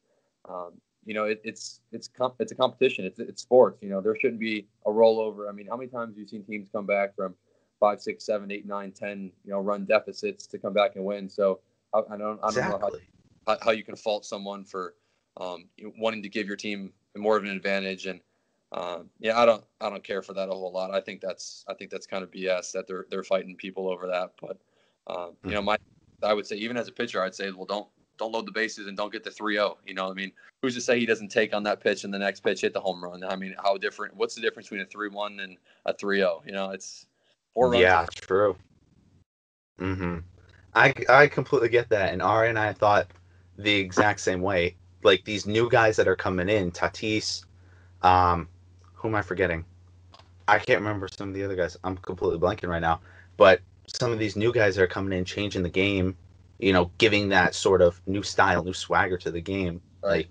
um, 0.47 0.73
you 1.05 1.13
know 1.13 1.25
it, 1.25 1.41
it's 1.43 1.81
it's 1.91 2.07
comp- 2.07 2.35
it's 2.39 2.51
a 2.51 2.55
competition. 2.55 3.05
It's 3.05 3.19
it's 3.19 3.41
sports. 3.41 3.81
You 3.81 3.89
know 3.89 4.01
there 4.01 4.15
shouldn't 4.19 4.39
be 4.39 4.67
a 4.85 4.89
rollover. 4.89 5.49
I 5.49 5.51
mean, 5.51 5.67
how 5.67 5.77
many 5.77 5.89
times 5.89 6.13
have 6.13 6.19
you 6.19 6.27
seen 6.27 6.43
teams 6.43 6.69
come 6.71 6.85
back 6.85 7.15
from 7.15 7.35
five, 7.79 8.01
six, 8.01 8.23
seven, 8.25 8.51
eight, 8.51 8.67
nine, 8.67 8.91
ten, 8.91 9.31
you 9.43 9.51
know, 9.51 9.59
run 9.59 9.85
deficits 9.85 10.45
to 10.47 10.59
come 10.59 10.73
back 10.73 10.95
and 10.95 11.03
win? 11.03 11.27
So 11.27 11.59
I, 11.93 11.99
I 12.11 12.17
don't 12.17 12.39
I 12.39 12.47
don't 12.47 12.49
exactly. 12.49 12.91
know 12.91 12.99
how, 13.47 13.57
how 13.61 13.71
you 13.71 13.83
can 13.83 13.95
fault 13.95 14.25
someone 14.25 14.63
for 14.63 14.93
um, 15.37 15.65
wanting 15.97 16.23
to 16.23 16.29
give 16.29 16.47
your 16.47 16.55
team 16.55 16.93
more 17.15 17.37
of 17.37 17.43
an 17.43 17.49
advantage. 17.49 18.05
And 18.05 18.21
um, 18.71 19.09
yeah, 19.19 19.39
I 19.39 19.45
don't 19.45 19.63
I 19.81 19.89
don't 19.89 20.03
care 20.03 20.21
for 20.21 20.33
that 20.33 20.49
a 20.49 20.51
whole 20.51 20.71
lot. 20.71 20.93
I 20.93 21.01
think 21.01 21.21
that's 21.21 21.65
I 21.67 21.73
think 21.73 21.91
that's 21.91 22.07
kind 22.07 22.23
of 22.23 22.31
BS 22.31 22.71
that 22.73 22.87
they're 22.87 23.05
they're 23.09 23.23
fighting 23.23 23.55
people 23.55 23.89
over 23.89 24.07
that. 24.07 24.31
But 24.39 24.57
um, 25.07 25.31
you 25.43 25.51
know, 25.51 25.61
my 25.61 25.77
I 26.23 26.33
would 26.33 26.45
say 26.45 26.55
even 26.57 26.77
as 26.77 26.87
a 26.87 26.91
pitcher, 26.91 27.23
I'd 27.23 27.35
say 27.35 27.51
well 27.51 27.65
don't 27.65 27.87
don't 28.17 28.31
load 28.31 28.45
the 28.45 28.51
bases 28.51 28.87
and 28.87 28.95
don't 28.95 29.11
get 29.11 29.23
the 29.23 29.31
3-0. 29.31 29.77
You 29.85 29.95
know, 29.95 30.11
I 30.11 30.13
mean, 30.13 30.31
who's 30.61 30.75
to 30.75 30.81
say 30.81 30.99
he 30.99 31.07
doesn't 31.07 31.29
take 31.29 31.55
on 31.55 31.63
that 31.63 31.81
pitch 31.81 32.03
and 32.03 32.13
the 32.13 32.19
next 32.19 32.41
pitch 32.41 32.61
hit 32.61 32.71
the 32.73 32.79
home 32.79 33.03
run? 33.03 33.23
I 33.23 33.35
mean, 33.35 33.55
how 33.63 33.77
different? 33.77 34.15
What's 34.15 34.35
the 34.35 34.41
difference 34.41 34.69
between 34.69 34.81
a 34.81 34.85
3-1 34.85 35.43
and 35.43 35.57
a 35.87 35.93
3-0? 35.93 36.45
You 36.45 36.51
know, 36.51 36.69
it's 36.69 37.07
four 37.53 37.71
runs. 37.71 37.81
Yeah, 37.81 38.05
true. 38.13 38.55
Mm-hmm. 39.79 40.19
I 40.75 40.93
I 41.09 41.27
completely 41.27 41.69
get 41.69 41.89
that, 41.89 42.13
and 42.13 42.21
Ari 42.21 42.49
and 42.49 42.59
I 42.59 42.73
thought 42.73 43.07
the 43.57 43.73
exact 43.73 44.19
same 44.21 44.41
way 44.41 44.75
like 45.03 45.23
these 45.25 45.45
new 45.45 45.69
guys 45.69 45.95
that 45.97 46.07
are 46.07 46.15
coming 46.15 46.49
in, 46.49 46.71
Tatis, 46.71 47.45
um, 48.01 48.47
who 48.93 49.07
am 49.07 49.15
I 49.15 49.21
forgetting? 49.21 49.65
I 50.47 50.59
can't 50.59 50.79
remember 50.79 51.07
some 51.07 51.29
of 51.29 51.35
the 51.35 51.43
other 51.43 51.55
guys. 51.55 51.77
I'm 51.83 51.97
completely 51.97 52.39
blanking 52.39 52.69
right 52.69 52.79
now. 52.81 53.01
But 53.37 53.61
some 53.87 54.11
of 54.11 54.19
these 54.19 54.35
new 54.35 54.51
guys 54.51 54.75
that 54.75 54.83
are 54.83 54.87
coming 54.87 55.17
in, 55.17 55.25
changing 55.25 55.63
the 55.63 55.69
game, 55.69 56.15
you 56.59 56.73
know, 56.73 56.91
giving 56.97 57.29
that 57.29 57.55
sort 57.55 57.81
of 57.81 58.01
new 58.07 58.23
style, 58.23 58.63
new 58.63 58.73
swagger 58.73 59.17
to 59.17 59.31
the 59.31 59.41
game. 59.41 59.81
Right. 60.03 60.11
Like 60.11 60.27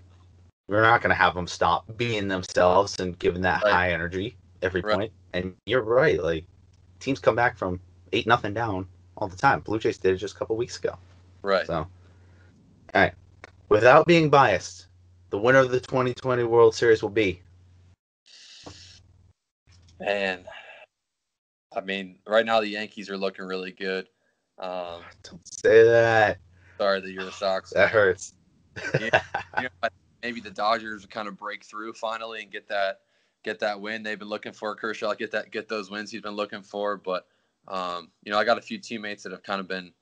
we're 0.69 0.83
not 0.83 1.03
going 1.03 1.11
to 1.11 1.17
have 1.17 1.35
them 1.35 1.47
stop 1.47 1.85
being 1.97 2.29
themselves 2.29 3.01
and 3.01 3.19
giving 3.19 3.43
that 3.43 3.63
right. 3.65 3.73
high 3.73 3.93
energy 3.93 4.37
every 4.63 4.81
right. 4.81 4.97
point. 4.97 5.13
And 5.33 5.55
you're 5.67 5.83
right. 5.83 6.23
Like 6.23 6.45
teams 7.01 7.19
come 7.19 7.37
back 7.37 7.57
from 7.57 7.81
eight 8.13 8.27
nothing 8.27 8.55
down 8.55 8.87
all 9.17 9.29
the 9.29 9.37
time. 9.37 9.61
Blue 9.61 9.79
Jays 9.79 9.99
did 9.99 10.15
it 10.15 10.19
just 10.19 10.37
a 10.37 10.39
couple 10.39 10.57
weeks 10.57 10.79
ago. 10.79 10.97
Right. 11.43 11.67
So, 11.67 11.75
all 11.75 11.89
right 12.95 13.15
without 13.71 14.07
being 14.07 14.29
biased, 14.29 14.89
the 15.31 15.39
winner 15.39 15.61
of 15.61 15.71
the 15.71 15.81
2020 15.81 16.43
World 16.43 16.75
Series 16.75 17.03
will 17.03 17.09
be? 17.09 17.41
Man, 19.99 20.45
I 21.75 21.81
mean, 21.81 22.19
right 22.27 22.45
now 22.45 22.61
the 22.61 22.69
Yankees 22.69 23.11
are 23.11 23.19
looking 23.19 23.45
really 23.45 23.73
good. 23.73 24.09
Um, 24.59 25.03
Don't 25.23 25.41
say 25.47 25.85
that. 25.85 26.39
Sorry 26.79 27.01
that 27.01 27.11
you're 27.11 27.29
a 27.29 27.33
Sox. 27.33 27.71
That 27.71 27.91
hurts. 27.91 28.35
you 29.01 29.11
know, 29.11 29.69
maybe 30.23 30.41
the 30.41 30.51
Dodgers 30.51 31.07
kind 31.07 31.29
of 31.29 31.37
break 31.37 31.65
through 31.65 31.93
finally 31.93 32.43
and 32.43 32.51
get 32.51 32.69
that 32.69 33.01
get 33.43 33.59
that 33.61 33.81
win 33.81 34.03
they've 34.03 34.19
been 34.19 34.29
looking 34.29 34.53
for. 34.53 34.75
Kershaw 34.75 35.15
get 35.15 35.31
that 35.33 35.51
get 35.51 35.69
those 35.69 35.91
wins 35.91 36.11
he's 36.11 36.23
been 36.23 36.37
looking 36.37 36.63
for. 36.63 36.97
But 36.97 37.27
um, 37.69 38.11
you 38.23 38.33
know, 38.33 38.39
I 38.39 38.45
got 38.45 38.59
a 38.59 38.63
few 38.63 38.79
teammates 38.79 39.23
that 39.23 39.33
have 39.33 39.43
kind 39.43 39.61
of 39.61 39.69
been 39.69 39.93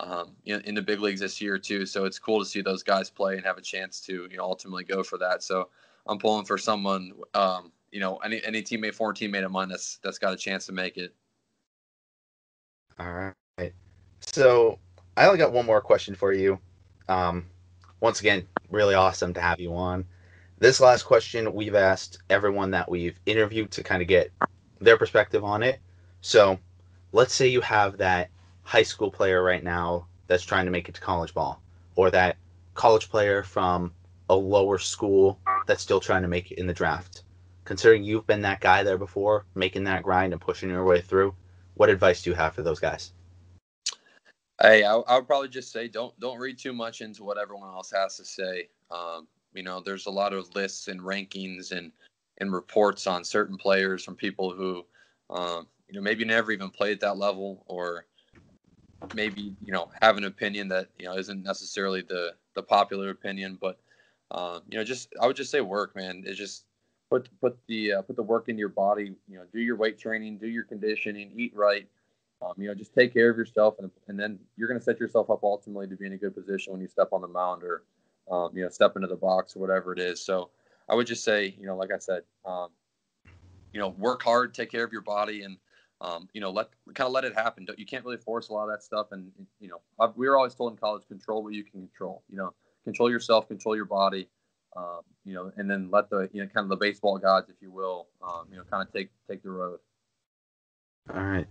um, 0.00 0.32
in, 0.44 0.60
in, 0.62 0.74
the 0.74 0.82
big 0.82 1.00
leagues 1.00 1.20
this 1.20 1.40
year 1.40 1.58
too. 1.58 1.86
So 1.86 2.04
it's 2.04 2.18
cool 2.18 2.38
to 2.38 2.44
see 2.44 2.60
those 2.60 2.82
guys 2.82 3.08
play 3.08 3.36
and 3.36 3.46
have 3.46 3.56
a 3.56 3.62
chance 3.62 4.00
to 4.02 4.28
you 4.30 4.36
know 4.36 4.44
ultimately 4.44 4.84
go 4.84 5.02
for 5.02 5.18
that. 5.18 5.42
So 5.42 5.70
I'm 6.06 6.18
pulling 6.18 6.44
for 6.44 6.58
someone, 6.58 7.12
um, 7.34 7.72
you 7.96 8.00
know, 8.00 8.18
any 8.18 8.44
any 8.44 8.60
teammate, 8.60 8.94
former 8.94 9.14
teammate 9.14 9.42
of 9.42 9.50
mine 9.50 9.70
that's 9.70 9.96
that's 10.02 10.18
got 10.18 10.34
a 10.34 10.36
chance 10.36 10.66
to 10.66 10.72
make 10.72 10.98
it. 10.98 11.14
All 12.98 13.10
right. 13.10 13.72
So 14.20 14.78
I 15.16 15.24
only 15.24 15.38
got 15.38 15.54
one 15.54 15.64
more 15.64 15.80
question 15.80 16.14
for 16.14 16.30
you. 16.34 16.58
Um, 17.08 17.46
once 18.00 18.20
again, 18.20 18.46
really 18.70 18.94
awesome 18.94 19.32
to 19.32 19.40
have 19.40 19.60
you 19.60 19.74
on. 19.74 20.04
This 20.58 20.78
last 20.78 21.04
question 21.04 21.54
we've 21.54 21.74
asked 21.74 22.18
everyone 22.28 22.70
that 22.72 22.90
we've 22.90 23.18
interviewed 23.24 23.70
to 23.70 23.82
kind 23.82 24.02
of 24.02 24.08
get 24.08 24.30
their 24.78 24.98
perspective 24.98 25.42
on 25.42 25.62
it. 25.62 25.80
So 26.20 26.58
let's 27.12 27.32
say 27.32 27.48
you 27.48 27.62
have 27.62 27.96
that 27.96 28.28
high 28.62 28.82
school 28.82 29.10
player 29.10 29.42
right 29.42 29.64
now 29.64 30.06
that's 30.26 30.44
trying 30.44 30.66
to 30.66 30.70
make 30.70 30.90
it 30.90 30.96
to 30.96 31.00
college 31.00 31.32
ball, 31.32 31.62
or 31.94 32.10
that 32.10 32.36
college 32.74 33.08
player 33.08 33.42
from 33.42 33.90
a 34.28 34.34
lower 34.34 34.76
school 34.76 35.40
that's 35.66 35.82
still 35.82 36.00
trying 36.00 36.22
to 36.22 36.28
make 36.28 36.50
it 36.50 36.58
in 36.58 36.66
the 36.66 36.74
draft. 36.74 37.22
Considering 37.66 38.04
you've 38.04 38.26
been 38.26 38.42
that 38.42 38.60
guy 38.60 38.82
there 38.82 38.96
before, 38.96 39.44
making 39.54 39.84
that 39.84 40.04
grind 40.04 40.32
and 40.32 40.40
pushing 40.40 40.70
your 40.70 40.84
way 40.84 41.00
through, 41.00 41.34
what 41.74 41.90
advice 41.90 42.22
do 42.22 42.30
you 42.30 42.36
have 42.36 42.54
for 42.54 42.62
those 42.62 42.80
guys? 42.80 43.12
Hey, 44.62 44.84
I, 44.84 44.94
I 44.94 45.16
would 45.16 45.26
probably 45.26 45.48
just 45.48 45.72
say 45.72 45.88
don't 45.88 46.18
don't 46.18 46.38
read 46.38 46.58
too 46.58 46.72
much 46.72 47.02
into 47.02 47.24
what 47.24 47.38
everyone 47.38 47.68
else 47.68 47.92
has 47.94 48.16
to 48.16 48.24
say. 48.24 48.68
Um, 48.90 49.26
you 49.52 49.64
know, 49.64 49.82
there's 49.84 50.06
a 50.06 50.10
lot 50.10 50.32
of 50.32 50.54
lists 50.54 50.88
and 50.88 51.00
rankings 51.00 51.72
and 51.72 51.92
and 52.38 52.52
reports 52.52 53.06
on 53.06 53.24
certain 53.24 53.56
players 53.56 54.04
from 54.04 54.14
people 54.14 54.52
who, 54.52 54.86
um, 55.28 55.66
you 55.88 55.94
know, 55.94 56.00
maybe 56.00 56.24
never 56.24 56.52
even 56.52 56.70
played 56.70 56.92
at 56.92 57.00
that 57.00 57.16
level 57.18 57.64
or 57.66 58.06
maybe 59.14 59.54
you 59.64 59.72
know 59.72 59.90
have 60.02 60.16
an 60.16 60.24
opinion 60.24 60.68
that 60.68 60.88
you 60.98 61.06
know 61.06 61.16
isn't 61.16 61.42
necessarily 61.42 62.02
the 62.02 62.34
the 62.54 62.62
popular 62.62 63.10
opinion, 63.10 63.58
but 63.60 63.80
um, 64.30 64.62
you 64.68 64.78
know 64.78 64.84
just 64.84 65.12
I 65.20 65.26
would 65.26 65.36
just 65.36 65.50
say 65.50 65.60
work, 65.60 65.96
man. 65.96 66.22
It's 66.24 66.38
just 66.38 66.65
put 67.10 67.28
put 67.40 67.58
the 67.66 67.94
uh, 67.94 68.02
put 68.02 68.16
the 68.16 68.22
work 68.22 68.48
in 68.48 68.58
your 68.58 68.68
body. 68.68 69.14
You 69.28 69.38
know, 69.38 69.44
do 69.52 69.60
your 69.60 69.76
weight 69.76 69.98
training, 69.98 70.38
do 70.38 70.48
your 70.48 70.64
conditioning, 70.64 71.32
eat 71.36 71.52
right. 71.54 71.86
Um, 72.42 72.52
you 72.58 72.68
know, 72.68 72.74
just 72.74 72.94
take 72.94 73.14
care 73.14 73.30
of 73.30 73.36
yourself, 73.36 73.76
and 73.78 73.90
and 74.08 74.18
then 74.18 74.38
you're 74.56 74.68
going 74.68 74.78
to 74.78 74.84
set 74.84 75.00
yourself 75.00 75.30
up 75.30 75.42
ultimately 75.42 75.86
to 75.88 75.96
be 75.96 76.06
in 76.06 76.12
a 76.12 76.18
good 76.18 76.34
position 76.34 76.72
when 76.72 76.82
you 76.82 76.88
step 76.88 77.08
on 77.12 77.22
the 77.22 77.28
mound 77.28 77.62
or 77.62 77.82
um, 78.30 78.50
you 78.54 78.62
know 78.62 78.68
step 78.68 78.96
into 78.96 79.08
the 79.08 79.16
box 79.16 79.56
or 79.56 79.60
whatever 79.60 79.92
it 79.92 79.98
is. 79.98 80.22
So 80.22 80.50
I 80.88 80.94
would 80.94 81.06
just 81.06 81.24
say, 81.24 81.54
you 81.58 81.66
know, 81.66 81.76
like 81.76 81.90
I 81.92 81.98
said, 81.98 82.22
um, 82.44 82.68
you 83.72 83.80
know, 83.80 83.88
work 83.88 84.22
hard, 84.22 84.54
take 84.54 84.70
care 84.70 84.84
of 84.84 84.92
your 84.92 85.02
body, 85.02 85.42
and 85.42 85.56
um, 86.00 86.28
you 86.34 86.40
know, 86.40 86.50
let 86.50 86.68
kind 86.94 87.06
of 87.06 87.12
let 87.12 87.24
it 87.24 87.34
happen. 87.34 87.66
You 87.78 87.86
can't 87.86 88.04
really 88.04 88.18
force 88.18 88.48
a 88.48 88.52
lot 88.52 88.64
of 88.64 88.70
that 88.70 88.82
stuff. 88.82 89.08
And 89.12 89.30
you 89.60 89.68
know, 89.68 89.80
I've, 89.98 90.14
we 90.16 90.28
were 90.28 90.36
always 90.36 90.54
told 90.54 90.72
in 90.72 90.78
college, 90.78 91.06
control 91.08 91.42
what 91.42 91.54
you 91.54 91.64
can 91.64 91.80
control. 91.80 92.22
You 92.28 92.36
know, 92.36 92.54
control 92.84 93.10
yourself, 93.10 93.48
control 93.48 93.74
your 93.74 93.86
body. 93.86 94.28
Um, 94.76 95.00
you 95.24 95.34
know, 95.34 95.50
and 95.56 95.70
then 95.70 95.90
let 95.90 96.10
the 96.10 96.28
you 96.32 96.42
know 96.42 96.48
kind 96.48 96.64
of 96.64 96.68
the 96.68 96.76
baseball 96.76 97.18
gods, 97.18 97.48
if 97.48 97.56
you 97.60 97.70
will, 97.70 98.08
um, 98.22 98.46
you 98.50 98.56
know, 98.56 98.64
kind 98.70 98.86
of 98.86 98.92
take 98.92 99.10
take 99.28 99.42
the 99.42 99.50
road. 99.50 99.78
All 101.12 101.22
right. 101.22 101.46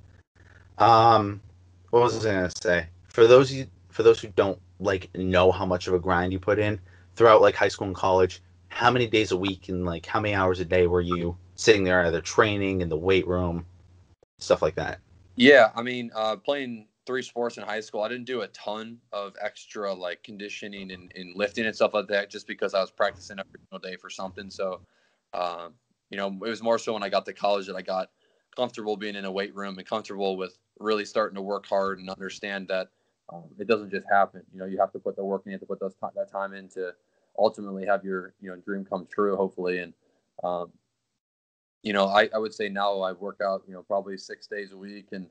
Um, 0.78 1.42
what 1.90 2.04
was 2.04 2.26
I 2.26 2.34
gonna 2.34 2.52
say? 2.62 2.88
For 3.08 3.28
those 3.28 3.52
you 3.52 3.68
for 3.90 4.04
those 4.04 4.20
who 4.20 4.28
don't 4.30 4.60
like 4.80 5.10
know 5.16 5.52
how 5.52 5.66
much 5.66 5.88
of 5.88 5.94
a 5.94 6.00
grind 6.00 6.34
you 6.34 6.40
put 6.40 6.60
in 6.60 6.80
throughout 7.16 7.42
like 7.42 7.56
high 7.56 7.70
school 7.70 7.88
and 7.88 7.96
college, 7.96 8.42
how 8.68 8.92
many 8.92 9.08
days 9.08 9.32
a 9.32 9.38
week 9.38 9.70
and 9.70 9.86
like 9.86 10.06
how 10.06 10.20
many 10.20 10.36
hours 10.36 10.60
a 10.60 10.66
day 10.66 10.86
were 10.86 11.02
you 11.02 11.38
sitting 11.56 11.84
there 11.84 12.06
either 12.06 12.22
training 12.22 12.82
in 12.82 12.90
the 12.90 12.98
weight 12.98 13.28
room, 13.28 13.66
stuff 14.40 14.62
like 14.62 14.76
that? 14.76 15.00
Yeah, 15.38 15.72
I 15.76 15.82
mean, 15.82 16.12
uh, 16.14 16.36
playing 16.38 16.88
three 17.06 17.22
sports 17.22 17.58
in 17.58 17.64
high 17.64 17.80
school, 17.80 18.02
I 18.02 18.10
didn't 18.10 18.26
do 18.26 18.42
a 18.42 18.48
ton 18.48 18.98
of 19.12 19.36
extra 19.42 19.94
like 19.94 20.24
conditioning 20.24 20.92
and, 20.92 21.12
and 21.16 21.36
lifting 21.36 21.66
and 21.66 21.76
stuff 21.76 21.94
like 21.94 22.08
that, 22.08 22.30
just 22.30 22.48
because 22.48 22.74
I 22.74 22.82
was 22.82 22.92
practicing 22.92 23.40
every 23.40 23.60
single 23.60 23.80
day 23.80 23.96
for 23.98 24.10
something. 24.10 24.50
So, 24.50 24.82
um, 25.34 25.74
you 26.10 26.18
know, 26.18 26.28
it 26.28 26.50
was 26.50 26.64
more 26.64 26.80
so 26.80 26.94
when 26.94 27.04
I 27.04 27.10
got 27.10 27.26
to 27.26 27.34
college 27.34 27.68
that 27.68 27.76
I 27.76 27.82
got 27.82 28.10
comfortable 28.56 28.98
being 28.98 29.16
in 29.16 29.26
a 29.26 29.32
weight 29.32 29.56
room 29.56 29.78
and 29.78 29.88
comfortable 29.88 30.38
with 30.38 30.58
really 30.80 31.06
starting 31.06 31.36
to 31.36 31.42
work 31.42 31.66
hard 31.66 32.00
and 32.00 32.10
understand 32.10 32.68
that 32.70 32.90
um, 33.32 33.44
it 33.60 33.68
doesn't 33.68 33.90
just 33.90 34.06
happen. 34.12 34.42
You 34.54 34.60
know, 34.60 34.66
you 34.66 34.78
have 34.80 34.92
to 34.94 35.00
put 35.00 35.16
the 35.16 35.24
work 35.24 35.44
and 35.46 35.52
you 35.52 35.56
have 35.56 35.62
to 35.62 35.68
put 35.68 35.80
those 35.80 35.96
t- 35.96 36.08
that 36.16 36.32
time 36.32 36.54
in 36.54 36.70
to 36.70 36.94
ultimately 37.38 37.86
have 37.86 38.04
your 38.04 38.34
you 38.42 38.50
know 38.50 38.56
dream 38.58 38.86
come 38.86 39.08
true, 39.12 39.36
hopefully. 39.36 39.80
And 39.80 39.94
um, 40.44 40.72
you 41.82 41.94
know, 41.94 42.08
I, 42.08 42.30
I 42.34 42.38
would 42.38 42.54
say 42.54 42.70
now 42.70 43.02
I 43.02 43.12
work 43.14 43.42
out 43.44 43.64
you 43.68 43.74
know 43.74 43.84
probably 43.84 44.18
six 44.18 44.48
days 44.48 44.72
a 44.72 44.78
week 44.78 45.08
and 45.12 45.28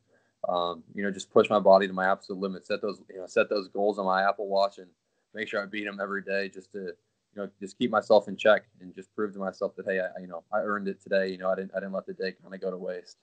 um, 0.48 0.82
you 0.94 1.02
know 1.02 1.10
just 1.10 1.32
push 1.32 1.48
my 1.48 1.58
body 1.58 1.86
to 1.86 1.92
my 1.92 2.10
absolute 2.10 2.40
limit. 2.40 2.66
Set 2.66 2.82
those 2.82 3.00
you 3.10 3.20
know 3.20 3.26
set 3.26 3.48
those 3.48 3.68
goals 3.68 3.98
on 3.98 4.06
my 4.06 4.22
Apple 4.28 4.48
Watch 4.48 4.78
and 4.78 4.88
make 5.34 5.48
sure 5.48 5.62
I 5.62 5.66
beat 5.66 5.84
them 5.84 5.98
every 6.00 6.22
day 6.22 6.48
just 6.48 6.72
to 6.72 6.78
you 6.78 6.94
know 7.36 7.48
just 7.60 7.78
keep 7.78 7.90
myself 7.90 8.28
in 8.28 8.36
check 8.36 8.64
and 8.80 8.94
just 8.94 9.14
prove 9.14 9.32
to 9.34 9.38
myself 9.38 9.74
that 9.76 9.86
hey 9.86 10.00
I, 10.00 10.20
you 10.20 10.26
know 10.26 10.42
I 10.52 10.58
earned 10.58 10.88
it 10.88 11.02
today. 11.02 11.28
You 11.28 11.38
know 11.38 11.50
I 11.50 11.54
didn't 11.54 11.72
I 11.76 11.80
didn't 11.80 11.92
let 11.92 12.06
the 12.06 12.14
day 12.14 12.32
kind 12.32 12.54
of 12.54 12.60
go 12.60 12.70
to 12.70 12.76
waste. 12.76 13.16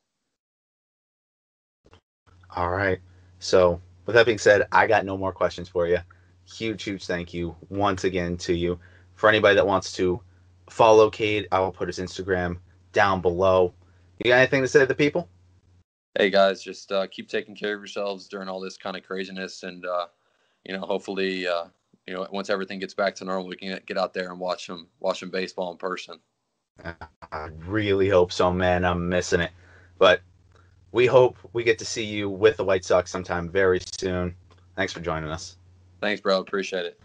All 2.55 2.69
right. 2.69 2.99
So 3.39 3.81
with 4.05 4.15
that 4.15 4.25
being 4.25 4.37
said, 4.37 4.67
I 4.71 4.87
got 4.87 5.05
no 5.05 5.17
more 5.17 5.31
questions 5.31 5.69
for 5.69 5.87
you. 5.87 5.99
Huge, 6.45 6.83
huge 6.83 7.05
thank 7.05 7.33
you 7.33 7.55
once 7.69 8.03
again 8.03 8.37
to 8.37 8.53
you. 8.53 8.79
For 9.15 9.29
anybody 9.29 9.55
that 9.55 9.65
wants 9.65 9.93
to 9.93 10.21
follow 10.69 11.09
Cade, 11.09 11.47
I 11.51 11.59
will 11.59 11.71
put 11.71 11.87
his 11.87 11.99
Instagram 11.99 12.57
down 12.91 13.21
below. 13.21 13.73
You 14.17 14.31
got 14.31 14.39
anything 14.39 14.61
to 14.61 14.67
say 14.67 14.79
to 14.79 14.85
the 14.85 14.95
people? 14.95 15.29
Hey 16.17 16.29
guys, 16.29 16.61
just 16.61 16.91
uh, 16.91 17.07
keep 17.07 17.29
taking 17.29 17.55
care 17.55 17.73
of 17.73 17.79
yourselves 17.79 18.27
during 18.27 18.49
all 18.49 18.59
this 18.59 18.75
kind 18.75 18.97
of 18.97 19.03
craziness, 19.03 19.63
and 19.63 19.85
uh, 19.85 20.07
you 20.65 20.75
know, 20.75 20.81
hopefully, 20.81 21.47
uh, 21.47 21.65
you 22.05 22.13
know, 22.13 22.27
once 22.31 22.49
everything 22.49 22.79
gets 22.79 22.93
back 22.93 23.15
to 23.15 23.25
normal, 23.25 23.47
we 23.47 23.55
can 23.55 23.79
get 23.85 23.97
out 23.97 24.13
there 24.13 24.29
and 24.29 24.37
watch 24.37 24.67
them, 24.67 24.89
watch 24.99 25.21
them 25.21 25.29
baseball 25.29 25.71
in 25.71 25.77
person. 25.77 26.19
I 27.31 27.49
really 27.65 28.09
hope 28.09 28.33
so, 28.33 28.51
man. 28.51 28.83
I'm 28.83 29.07
missing 29.07 29.39
it, 29.39 29.51
but 29.97 30.21
we 30.91 31.05
hope 31.05 31.37
we 31.53 31.63
get 31.63 31.79
to 31.79 31.85
see 31.85 32.03
you 32.03 32.29
with 32.29 32.57
the 32.57 32.65
White 32.65 32.83
Sox 32.83 33.09
sometime 33.09 33.49
very 33.49 33.79
soon. 33.97 34.35
Thanks 34.75 34.91
for 34.91 34.99
joining 34.99 35.29
us. 35.29 35.55
Thanks, 36.01 36.19
bro. 36.19 36.41
Appreciate 36.41 36.85
it. 36.85 36.99